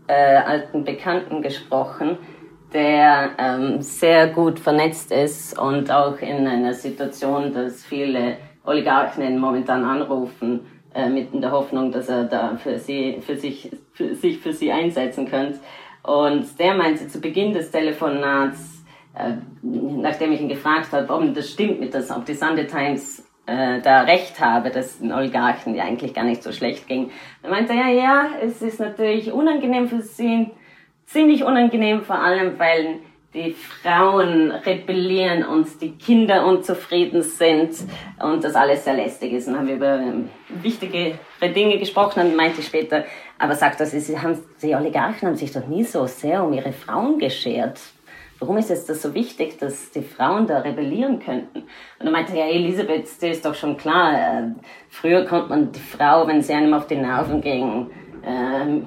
äh, 0.08 0.38
alten 0.38 0.86
Bekannten 0.86 1.42
gesprochen, 1.42 2.18
der 2.72 3.32
ähm, 3.38 3.82
sehr 3.82 4.28
gut 4.28 4.62
vernetzt 4.62 5.12
ist 5.12 5.60
und 5.60 5.92
auch 5.92 6.20
in 6.20 6.48
einer 6.48 6.74
Situation, 6.74 7.54
dass 7.54 7.84
viele 7.84 8.38
Oligarchen 8.64 9.40
momentan 9.40 9.84
anrufen 9.84 10.62
äh, 10.98 11.10
mit 11.10 11.32
in 11.32 11.42
der 11.42 11.52
Hoffnung, 11.52 11.92
dass 11.92 12.10
er 12.10 12.24
da 12.24 12.58
für 12.58 12.80
sie, 12.80 13.20
für 13.22 13.36
sich, 13.36 13.70
für 13.94 14.16
sich 14.16 14.40
für 14.40 14.52
sie 14.52 14.72
einsetzen 14.72 15.30
könnte. 15.30 15.60
Und 16.02 16.58
der 16.58 16.74
meinte 16.74 17.08
zu 17.08 17.22
Beginn 17.22 17.54
des 17.54 17.70
Telefonats, 17.70 18.84
äh, 19.14 19.34
nachdem 19.62 20.32
ich 20.32 20.42
ihn 20.42 20.50
gefragt 20.50 20.92
habe, 20.92 21.14
ob 21.14 21.36
das 21.36 21.52
stimmt 21.52 21.80
mit 21.80 21.94
das, 21.94 22.10
ob 22.10 22.26
die 22.26 22.34
Sunday 22.34 22.66
Times 22.66 23.24
äh, 23.46 23.80
da 23.82 24.02
recht 24.02 24.40
habe, 24.40 24.72
dass 24.72 24.98
den 24.98 25.12
Oligarchen 25.12 25.76
ja 25.76 25.84
eigentlich 25.84 26.16
gar 26.16 26.24
nicht 26.24 26.42
so 26.42 26.52
schlecht 26.52 26.88
ging. 26.88 27.12
Dann 27.44 27.52
meinte 27.52 27.74
er, 27.74 27.90
ja, 27.90 28.04
ja, 28.04 28.30
es 28.42 28.64
ist 28.64 28.80
natürlich 28.80 29.32
unangenehm 29.32 29.88
für 29.88 30.02
sie, 30.02 30.50
ziemlich 31.06 31.44
unangenehm 31.44 32.02
vor 32.02 32.20
allem, 32.20 32.58
weil 32.58 33.02
die 33.34 33.52
Frauen 33.52 34.52
rebellieren 34.52 35.46
und 35.46 35.82
die 35.82 35.92
Kinder 35.92 36.46
unzufrieden 36.46 37.22
sind 37.22 37.76
und 38.20 38.44
das 38.44 38.56
alles 38.56 38.86
sehr 38.86 38.96
lästig 38.96 39.34
ist. 39.34 39.48
Und 39.48 39.58
haben 39.58 39.68
wir 39.68 39.76
über 39.76 40.00
ähm, 40.00 40.30
wichtige 40.62 41.20
Dinge 41.42 41.78
gesprochen 41.78 42.22
und 42.22 42.36
meinte 42.36 42.62
später, 42.62 43.06
aber 43.38 43.56
sagt 43.56 43.80
das, 43.80 43.92
sie 43.92 44.20
haben, 44.20 44.40
die 44.62 44.74
Oligarchen 44.74 45.28
haben 45.28 45.36
sich 45.36 45.52
doch 45.52 45.68
nie 45.68 45.84
so 45.84 46.08
sehr 46.08 46.44
um 46.44 46.54
ihre 46.54 46.72
Frauen 46.72 47.20
geschert. 47.20 47.80
Warum 48.40 48.58
ist 48.58 48.70
es 48.70 48.86
das 48.86 49.02
so 49.02 49.14
wichtig, 49.14 49.58
dass 49.58 49.92
die 49.92 50.04
Frauen 50.04 50.46
da 50.46 50.60
rebellieren 50.60 51.20
könnten? 51.20 51.64
Und 52.00 52.06
er 52.06 52.12
meinte, 52.12 52.38
ja, 52.38 52.46
Elisabeth, 52.46 53.06
das 53.06 53.38
ist 53.38 53.46
doch 53.46 53.56
schon 53.56 53.78
klar. 53.78 54.14
Äh, 54.14 54.44
früher 54.90 55.26
konnte 55.26 55.50
man 55.50 55.72
die 55.72 55.80
Frau, 55.80 56.28
wenn 56.28 56.42
sie 56.42 56.54
einem 56.54 56.74
auf 56.74 56.88
die 56.88 56.98
Nerven 56.98 57.42
ging, 57.42 57.90
ähm, 58.26 58.86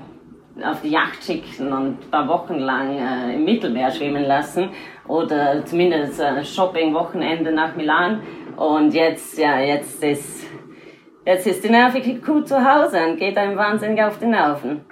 auf 0.65 0.83
die 0.83 0.91
Yacht 0.91 1.23
schicken 1.25 1.73
und 1.73 2.05
ein 2.05 2.11
paar 2.11 2.29
Wochen 2.29 2.59
lang 2.59 2.99
äh, 2.99 3.35
im 3.35 3.45
Mittelmeer 3.45 3.91
schwimmen 3.91 4.25
lassen 4.25 4.71
oder 5.07 5.65
zumindest 5.65 6.21
ein 6.21 6.45
Shopping-Wochenende 6.45 7.53
nach 7.53 7.75
Milan. 7.77 8.23
Und 8.57 8.93
jetzt, 8.95 9.39
ja, 9.39 9.59
jetzt 9.61 10.03
ist, 10.03 10.47
jetzt 11.25 11.47
ist 11.47 11.65
die 11.65 11.71
nervige 11.71 12.21
Kuh 12.21 12.43
zu 12.43 12.57
Hause 12.57 13.01
und 13.07 13.19
geht 13.19 13.37
einem 13.37 13.57
wahnsinnig 13.57 14.03
auf 14.03 14.19
die 14.19 14.27
Nerven. 14.27 14.85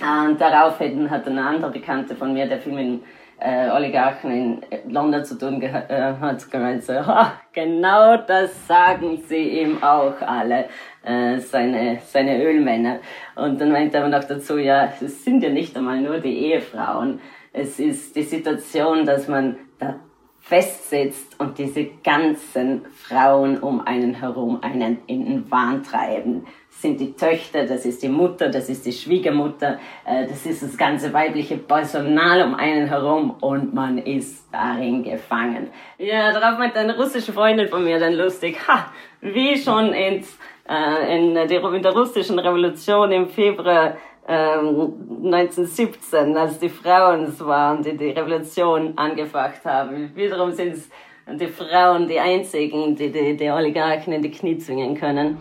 Und 0.00 0.40
daraufhin 0.40 1.10
hat 1.10 1.26
eine 1.26 1.44
andere 1.44 1.70
Bekannte 1.70 2.14
von 2.14 2.32
mir, 2.32 2.46
der 2.46 2.58
viel 2.58 2.72
mit 2.72 3.02
äh, 3.38 3.68
Oligarchen 3.70 4.30
in 4.30 4.90
London 4.90 5.24
zu 5.24 5.38
tun 5.38 5.60
äh, 5.62 6.14
hat, 6.20 6.50
gemeint 6.50 6.84
so, 6.84 6.94
ha, 7.06 7.40
genau 7.52 8.16
das 8.16 8.66
sagen 8.66 9.22
sie 9.26 9.60
ihm 9.60 9.82
auch 9.82 10.20
alle, 10.20 10.66
äh, 11.04 11.38
seine, 11.38 11.98
seine 12.04 12.42
Ölmänner. 12.42 13.00
Und 13.34 13.60
dann 13.60 13.72
meint 13.72 13.94
er 13.94 14.08
noch 14.08 14.24
dazu, 14.24 14.58
ja, 14.58 14.92
es 15.00 15.24
sind 15.24 15.42
ja 15.42 15.50
nicht 15.50 15.76
einmal 15.76 16.00
nur 16.00 16.18
die 16.18 16.46
Ehefrauen. 16.46 17.20
Es 17.52 17.78
ist 17.78 18.16
die 18.16 18.22
Situation, 18.22 19.04
dass 19.04 19.28
man 19.28 19.56
da 19.78 19.96
festsitzt 20.40 21.40
und 21.40 21.58
diese 21.58 21.86
ganzen 22.04 22.84
Frauen 22.94 23.58
um 23.58 23.80
einen 23.80 24.14
herum 24.14 24.62
einen 24.62 24.98
in 25.06 25.24
den 25.24 25.50
Wahn 25.50 25.82
treiben 25.82 26.46
sind 26.80 27.00
die 27.00 27.14
Töchter, 27.14 27.64
das 27.64 27.86
ist 27.86 28.02
die 28.02 28.08
Mutter, 28.08 28.50
das 28.50 28.68
ist 28.68 28.84
die 28.84 28.92
Schwiegermutter, 28.92 29.78
äh, 30.04 30.26
das 30.26 30.44
ist 30.44 30.62
das 30.62 30.76
ganze 30.76 31.12
weibliche 31.12 31.56
Personal 31.56 32.42
um 32.42 32.54
einen 32.54 32.86
herum 32.86 33.36
und 33.40 33.72
man 33.72 33.98
ist 33.98 34.46
darin 34.52 35.02
gefangen. 35.02 35.70
Ja, 35.98 36.32
darauf 36.32 36.58
meint 36.58 36.76
eine 36.76 36.96
russische 36.96 37.32
Freundin 37.32 37.68
von 37.68 37.82
mir 37.82 37.98
dann 37.98 38.14
lustig, 38.14 38.58
ha, 38.68 38.92
wie 39.20 39.56
schon 39.56 39.92
ins, 39.92 40.38
äh, 40.68 41.16
in, 41.16 41.34
der, 41.34 41.50
in 41.50 41.82
der 41.82 41.92
russischen 41.92 42.38
Revolution 42.38 43.10
im 43.10 43.28
Februar 43.28 43.96
1917, 44.28 46.30
ähm, 46.30 46.36
als 46.36 46.58
die 46.58 46.68
Frauen 46.68 47.24
es 47.24 47.44
waren, 47.44 47.82
die 47.82 47.96
die 47.96 48.10
Revolution 48.10 48.98
angefacht 48.98 49.64
haben. 49.64 50.14
Wiederum 50.16 50.50
sind 50.50 50.74
es 50.74 50.90
die 51.32 51.46
Frauen 51.46 52.08
die 52.08 52.18
einzigen, 52.18 52.96
die 52.96 53.10
die, 53.10 53.36
die 53.36 53.50
Oligarchen 53.50 54.12
in 54.12 54.22
die 54.22 54.30
Knie 54.30 54.58
zwingen 54.58 54.96
können. 54.96 55.38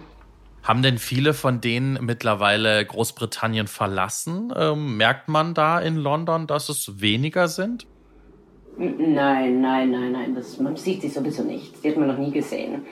Haben 0.66 0.82
denn 0.82 0.98
viele 0.98 1.36
von 1.36 1.62
denen 1.62 2.00
mittlerweile 2.02 2.84
Großbritannien 2.84 3.68
verlassen? 3.68 4.52
Ähm, 4.58 4.98
merkt 4.98 5.30
man 5.30 5.54
da 5.54 5.80
in 5.80 5.96
London, 5.96 6.48
dass 6.48 6.70
es 6.70 7.00
weniger 7.00 7.48
sind? 7.48 7.86
Nein, 8.76 9.62
nein, 9.62 9.92
nein, 9.92 10.12
nein. 10.12 10.34
Das, 10.34 10.60
man 10.60 10.76
sieht 10.76 11.04
sie 11.04 11.10
sowieso 11.10 11.44
nicht. 11.44 11.84
Die 11.84 11.90
hat 11.90 11.98
man 11.98 12.08
noch 12.08 12.18
nie 12.18 12.32
gesehen. 12.32 12.84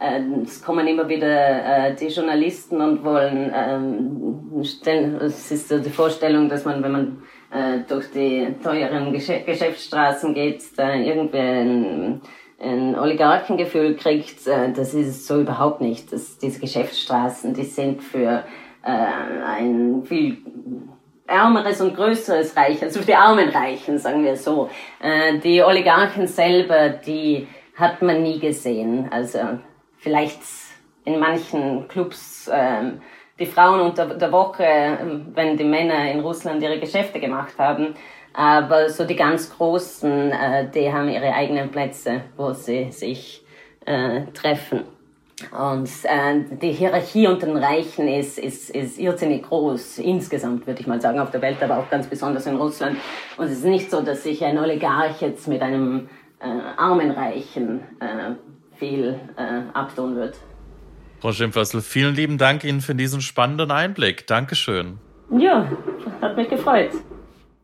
Äh, 0.00 0.22
es 0.42 0.60
kommen 0.60 0.88
immer 0.88 1.08
wieder 1.08 1.88
äh, 1.88 1.94
die 1.94 2.08
Journalisten 2.08 2.80
und 2.80 3.04
wollen 3.04 3.52
ähm, 3.54 4.64
stellen, 4.64 5.14
es 5.20 5.52
ist 5.52 5.68
so 5.68 5.78
die 5.78 5.88
Vorstellung, 5.88 6.48
dass 6.48 6.64
man, 6.64 6.82
wenn 6.82 6.92
man 6.92 7.22
äh, 7.52 7.78
durch 7.88 8.10
die 8.10 8.56
teuren 8.60 9.12
Geschäftsstraßen 9.12 10.34
geht, 10.34 10.62
da 10.76 10.94
irgendwie 10.94 12.20
ein 12.60 12.98
Oligarchengefühl 12.98 13.96
kriegt, 13.96 14.46
äh, 14.46 14.72
das 14.72 14.94
ist 14.94 15.26
so 15.26 15.40
überhaupt 15.40 15.80
nicht. 15.80 16.12
Das, 16.12 16.38
diese 16.38 16.60
Geschäftsstraßen, 16.60 17.54
die 17.54 17.64
sind 17.64 18.02
für 18.02 18.44
äh, 18.82 18.90
ein 19.46 20.02
viel 20.04 20.38
ärmeres 21.26 21.80
und 21.80 21.94
größeres 21.94 22.56
Reich, 22.56 22.82
also 22.82 23.00
für 23.00 23.06
die 23.06 23.14
armen 23.14 23.48
Reichen, 23.48 23.98
sagen 23.98 24.24
wir 24.24 24.36
so. 24.36 24.68
Äh, 25.00 25.38
die 25.38 25.62
Oligarchen 25.62 26.26
selber, 26.26 26.90
die 26.90 27.46
hat 27.76 28.02
man 28.02 28.22
nie 28.22 28.38
gesehen. 28.38 29.08
Also 29.10 29.38
vielleicht 29.96 30.40
in 31.04 31.18
manchen 31.18 31.88
Clubs 31.88 32.48
äh, 32.48 32.92
die 33.38 33.46
Frauen 33.46 33.80
unter 33.80 34.06
der 34.06 34.30
Woche, 34.32 34.64
ähm, 34.64 35.28
wenn 35.34 35.56
die 35.56 35.64
Männer 35.64 36.10
in 36.10 36.20
Russland 36.20 36.62
ihre 36.62 36.78
Geschäfte 36.78 37.20
gemacht 37.20 37.54
haben. 37.58 37.94
Aber 38.32 38.88
so 38.90 39.04
die 39.04 39.16
ganz 39.16 39.50
Großen, 39.50 40.30
äh, 40.30 40.70
die 40.70 40.92
haben 40.92 41.08
ihre 41.08 41.32
eigenen 41.32 41.70
Plätze, 41.70 42.22
wo 42.36 42.52
sie 42.52 42.92
sich 42.92 43.44
äh, 43.86 44.22
treffen. 44.32 44.84
Und 45.50 45.88
äh, 46.04 46.56
die 46.60 46.72
Hierarchie 46.72 47.26
unter 47.26 47.46
den 47.46 47.56
Reichen 47.56 48.08
ist, 48.08 48.38
ist, 48.38 48.70
ist 48.70 48.98
irrsinnig 48.98 49.44
groß, 49.44 49.98
insgesamt 49.98 50.66
würde 50.66 50.80
ich 50.80 50.86
mal 50.86 51.00
sagen, 51.00 51.18
auf 51.18 51.30
der 51.30 51.40
Welt, 51.40 51.62
aber 51.62 51.78
auch 51.78 51.88
ganz 51.88 52.06
besonders 52.06 52.46
in 52.46 52.56
Russland. 52.56 52.98
Und 53.38 53.46
es 53.46 53.52
ist 53.52 53.64
nicht 53.64 53.90
so, 53.90 54.02
dass 54.02 54.22
sich 54.22 54.44
ein 54.44 54.58
Oligarch 54.58 55.22
jetzt 55.22 55.48
mit 55.48 55.62
einem 55.62 56.08
äh, 56.40 56.46
armen 56.76 57.10
Reichen 57.10 57.80
äh, 58.00 58.34
viel 58.76 59.18
äh, 59.36 59.62
abtun 59.72 60.16
wird. 60.16 60.36
Frau 61.20 61.32
Schimpfersel, 61.32 61.80
vielen 61.80 62.14
lieben 62.14 62.38
Dank 62.38 62.64
Ihnen 62.64 62.80
für 62.80 62.94
diesen 62.94 63.20
spannenden 63.20 63.70
Einblick. 63.70 64.26
Dankeschön. 64.26 64.98
Ja, 65.30 65.70
hat 66.20 66.36
mich 66.36 66.48
gefreut. 66.48 66.90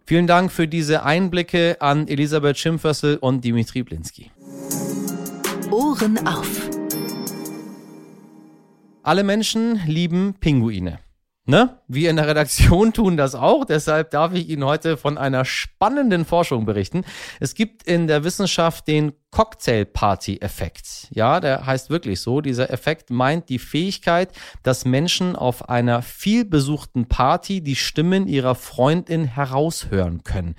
Vielen 0.08 0.28
Dank 0.28 0.52
für 0.52 0.68
diese 0.68 1.02
Einblicke 1.02 1.78
an 1.80 2.06
Elisabeth 2.06 2.56
Schimpfersel 2.56 3.16
und 3.16 3.44
Dimitri 3.44 3.82
Blinski. 3.82 4.30
Ohren 5.72 6.24
auf. 6.24 6.70
Alle 9.02 9.24
Menschen 9.24 9.80
lieben 9.88 10.34
Pinguine. 10.38 11.00
Ne? 11.44 11.80
Wir 11.88 12.10
in 12.10 12.16
der 12.16 12.26
Redaktion 12.26 12.92
tun 12.92 13.16
das 13.16 13.34
auch, 13.36 13.64
deshalb 13.64 14.10
darf 14.10 14.32
ich 14.34 14.48
Ihnen 14.48 14.64
heute 14.64 14.96
von 14.96 15.18
einer 15.18 15.44
spannenden 15.44 16.24
Forschung 16.24 16.66
berichten. 16.66 17.04
Es 17.38 17.54
gibt 17.54 17.84
in 17.84 18.08
der 18.08 18.24
Wissenschaft 18.24 18.88
den 18.88 19.12
Cocktail-Party-Effekt. 19.30 21.08
Ja, 21.10 21.40
der 21.40 21.66
heißt 21.66 21.90
wirklich 21.90 22.20
so. 22.20 22.40
Dieser 22.40 22.70
Effekt 22.70 23.10
meint 23.10 23.48
die 23.48 23.58
Fähigkeit, 23.58 24.30
dass 24.62 24.84
Menschen 24.84 25.36
auf 25.36 25.68
einer 25.68 26.02
vielbesuchten 26.02 27.06
Party 27.06 27.60
die 27.60 27.76
Stimmen 27.76 28.26
ihrer 28.26 28.54
Freundin 28.54 29.24
heraushören 29.26 30.24
können. 30.24 30.56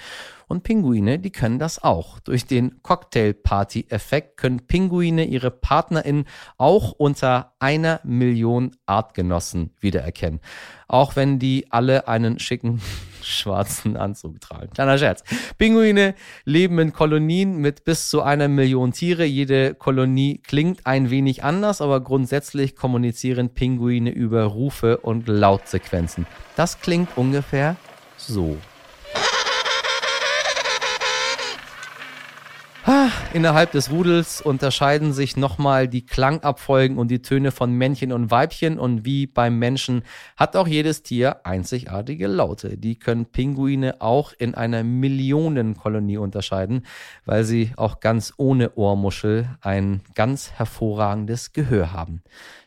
Und 0.47 0.63
Pinguine, 0.63 1.19
die 1.19 1.31
können 1.31 1.59
das 1.59 1.83
auch. 1.83 2.19
Durch 2.19 2.45
den 2.45 2.81
Cocktail-Party-Effekt 2.81 4.37
können 4.37 4.65
Pinguine 4.65 5.25
ihre 5.25 5.51
PartnerInnen 5.51 6.25
auch 6.57 6.93
unter 6.93 7.53
einer 7.59 7.99
Million 8.03 8.75
Artgenossen 8.85 9.73
wiedererkennen. 9.79 10.39
Auch 10.87 11.15
wenn 11.15 11.39
die 11.39 11.67
alle 11.69 12.07
einen 12.07 12.39
schicken 12.39 12.81
schwarzen 13.21 13.97
Anzug 13.97 14.39
tragen. 14.39 14.69
Kleiner 14.73 14.97
Scherz. 14.97 15.23
Pinguine 15.57 16.15
leben 16.45 16.79
in 16.79 16.93
Kolonien 16.93 17.57
mit 17.57 17.83
bis 17.83 18.09
zu 18.09 18.21
einer 18.21 18.47
Million 18.47 18.93
Tiere. 18.93 19.25
Jede 19.25 19.73
Kolonie 19.73 20.39
klingt 20.45 20.85
ein 20.85 21.09
wenig 21.09 21.43
anders, 21.43 21.81
aber 21.81 21.99
grundsätzlich 21.99 22.75
kommunizieren 22.75 23.49
Pinguine 23.49 24.11
über 24.11 24.43
Rufe 24.45 24.97
und 24.97 25.27
Lautsequenzen. 25.27 26.25
Das 26.55 26.79
klingt 26.79 27.17
ungefähr 27.17 27.75
so. 28.15 28.57
Innerhalb 33.33 33.71
des 33.71 33.91
Rudels 33.91 34.41
unterscheiden 34.41 35.13
sich 35.13 35.37
nochmal 35.37 35.87
die 35.87 36.05
Klangabfolgen 36.05 36.97
und 36.97 37.09
die 37.09 37.21
Töne 37.21 37.51
von 37.51 37.73
Männchen 37.73 38.11
und 38.11 38.31
Weibchen 38.31 38.79
und 38.79 39.05
wie 39.05 39.27
beim 39.27 39.59
Menschen 39.59 40.03
hat 40.35 40.55
auch 40.55 40.67
jedes 40.67 41.03
Tier 41.03 41.45
einzigartige 41.45 42.27
Laute. 42.27 42.77
Die 42.77 42.97
können 42.97 43.25
Pinguine 43.25 44.01
auch 44.01 44.33
in 44.37 44.55
einer 44.55 44.83
Millionenkolonie 44.83 46.17
unterscheiden, 46.17 46.85
weil 47.25 47.43
sie 47.43 47.71
auch 47.77 47.99
ganz 47.99 48.33
ohne 48.37 48.75
Ohrmuschel 48.75 49.49
ein 49.61 50.01
ganz 50.15 50.51
hervorragendes 50.51 51.53
Gehör 51.53 51.93
haben 51.93 52.21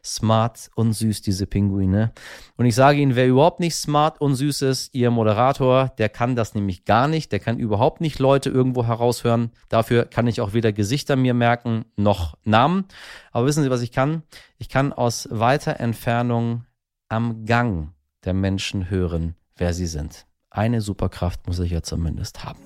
smart 0.05 0.71
und 0.75 0.93
süß, 0.93 1.23
diese 1.23 1.47
Pinguine. 1.47 2.13
Und 2.57 2.67
ich 2.67 2.75
sage 2.75 2.99
Ihnen, 2.99 3.17
wer 3.17 3.29
überhaupt 3.29 3.61
nicht 3.61 3.75
smart 3.75 4.21
und 4.21 4.35
süß 4.35 4.63
ist, 4.63 4.95
Ihr 4.95 5.11
Moderator, 5.11 5.93
der 5.99 6.09
kann 6.09 6.37
das 6.37 6.55
nämlich 6.55 6.85
gar 6.85 7.09
nicht. 7.09 7.33
Der 7.33 7.39
kann 7.39 7.59
überhaupt 7.59 8.01
nicht 8.01 8.19
Leute 8.19 8.51
irgendwo 8.51 8.87
heraushören. 8.87 9.51
Dafür 9.69 10.05
kann 10.05 10.27
ich 10.27 10.30
auch 10.39 10.53
weder 10.53 10.73
Gesichter 10.73 11.17
mir 11.17 11.35
merken, 11.35 11.87
noch 11.97 12.37
Namen. 12.45 12.85
Aber 13.33 13.47
wissen 13.47 13.65
Sie, 13.65 13.71
was 13.71 13.83
ich 13.83 13.91
kann? 13.91 14.23
Ich 14.59 14.69
kann 14.69 14.93
aus 14.93 15.27
weiter 15.33 15.81
Entfernung 15.81 16.67
am 17.09 17.45
Gang 17.47 17.93
der 18.25 18.35
Menschen 18.35 18.91
hören, 18.91 19.35
wer 19.57 19.75
sie 19.75 19.87
sind. 19.87 20.27
Eine 20.51 20.81
Superkraft 20.81 21.47
muss 21.47 21.59
ich 21.59 21.73
ja 21.73 21.83
zumindest 21.83 22.45
haben. 22.45 22.61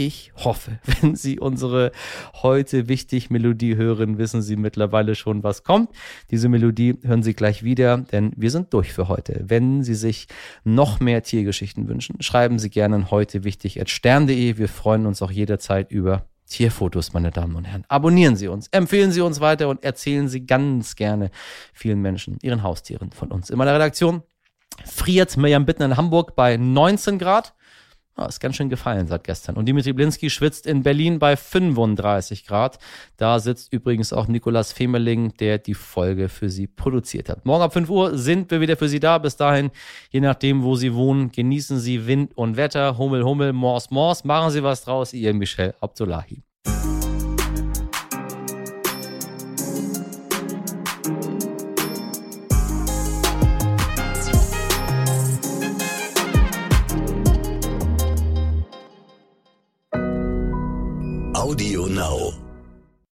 Ich 0.00 0.32
hoffe, 0.34 0.78
wenn 1.02 1.14
Sie 1.14 1.38
unsere 1.38 1.92
heute 2.32 2.88
wichtig 2.88 3.28
Melodie 3.28 3.76
hören, 3.76 4.16
wissen 4.16 4.40
Sie 4.40 4.56
mittlerweile 4.56 5.14
schon, 5.14 5.42
was 5.42 5.62
kommt. 5.62 5.90
Diese 6.30 6.48
Melodie 6.48 6.96
hören 7.02 7.22
Sie 7.22 7.34
gleich 7.34 7.64
wieder, 7.64 7.98
denn 7.98 8.32
wir 8.34 8.50
sind 8.50 8.72
durch 8.72 8.94
für 8.94 9.08
heute. 9.08 9.44
Wenn 9.46 9.82
Sie 9.82 9.94
sich 9.94 10.26
noch 10.64 11.00
mehr 11.00 11.22
Tiergeschichten 11.22 11.86
wünschen, 11.86 12.16
schreiben 12.22 12.58
Sie 12.58 12.70
gerne 12.70 13.10
heute 13.10 13.44
wichtig 13.44 13.78
stern.de. 13.84 14.56
Wir 14.56 14.68
freuen 14.68 15.04
uns 15.04 15.20
auch 15.20 15.30
jederzeit 15.30 15.92
über 15.92 16.24
Tierfotos, 16.46 17.12
meine 17.12 17.30
Damen 17.30 17.54
und 17.54 17.66
Herren. 17.66 17.84
Abonnieren 17.88 18.36
Sie 18.36 18.48
uns, 18.48 18.68
empfehlen 18.68 19.12
Sie 19.12 19.20
uns 19.20 19.40
weiter 19.40 19.68
und 19.68 19.84
erzählen 19.84 20.28
Sie 20.28 20.46
ganz 20.46 20.96
gerne 20.96 21.30
vielen 21.74 22.00
Menschen, 22.00 22.38
Ihren 22.40 22.62
Haustieren 22.62 23.12
von 23.12 23.30
uns. 23.30 23.50
In 23.50 23.58
meiner 23.58 23.74
Redaktion 23.74 24.22
friert 24.86 25.36
Mirjam 25.36 25.66
Bitten 25.66 25.82
in 25.82 25.98
Hamburg 25.98 26.34
bei 26.34 26.56
19 26.56 27.18
Grad. 27.18 27.52
Oh, 28.16 28.24
ist 28.24 28.40
ganz 28.40 28.56
schön 28.56 28.68
gefallen 28.68 29.06
seit 29.06 29.24
gestern. 29.24 29.56
Und 29.56 29.66
Dimitri 29.66 29.92
Blinski 29.92 30.28
schwitzt 30.28 30.66
in 30.66 30.82
Berlin 30.82 31.18
bei 31.18 31.36
35 31.36 32.44
Grad. 32.44 32.78
Da 33.16 33.38
sitzt 33.38 33.72
übrigens 33.72 34.12
auch 34.12 34.26
Nikolas 34.26 34.72
Femerling, 34.72 35.32
der 35.38 35.58
die 35.58 35.74
Folge 35.74 36.28
für 36.28 36.50
Sie 36.50 36.66
produziert 36.66 37.28
hat. 37.28 37.46
Morgen 37.46 37.62
ab 37.62 37.72
5 37.72 37.88
Uhr 37.88 38.18
sind 38.18 38.50
wir 38.50 38.60
wieder 38.60 38.76
für 38.76 38.88
Sie 38.88 39.00
da. 39.00 39.18
Bis 39.18 39.36
dahin, 39.36 39.70
je 40.10 40.20
nachdem, 40.20 40.62
wo 40.62 40.76
Sie 40.76 40.92
wohnen, 40.94 41.32
genießen 41.32 41.78
Sie 41.78 42.06
Wind 42.06 42.36
und 42.36 42.56
Wetter. 42.56 42.98
Hummel, 42.98 43.24
Hummel, 43.24 43.52
Mors, 43.52 43.90
Mors. 43.90 44.24
Machen 44.24 44.50
Sie 44.50 44.62
was 44.62 44.84
draus. 44.84 45.12
Ihr 45.12 45.32
Michel 45.32 45.74
Abdullahi. 45.80 46.42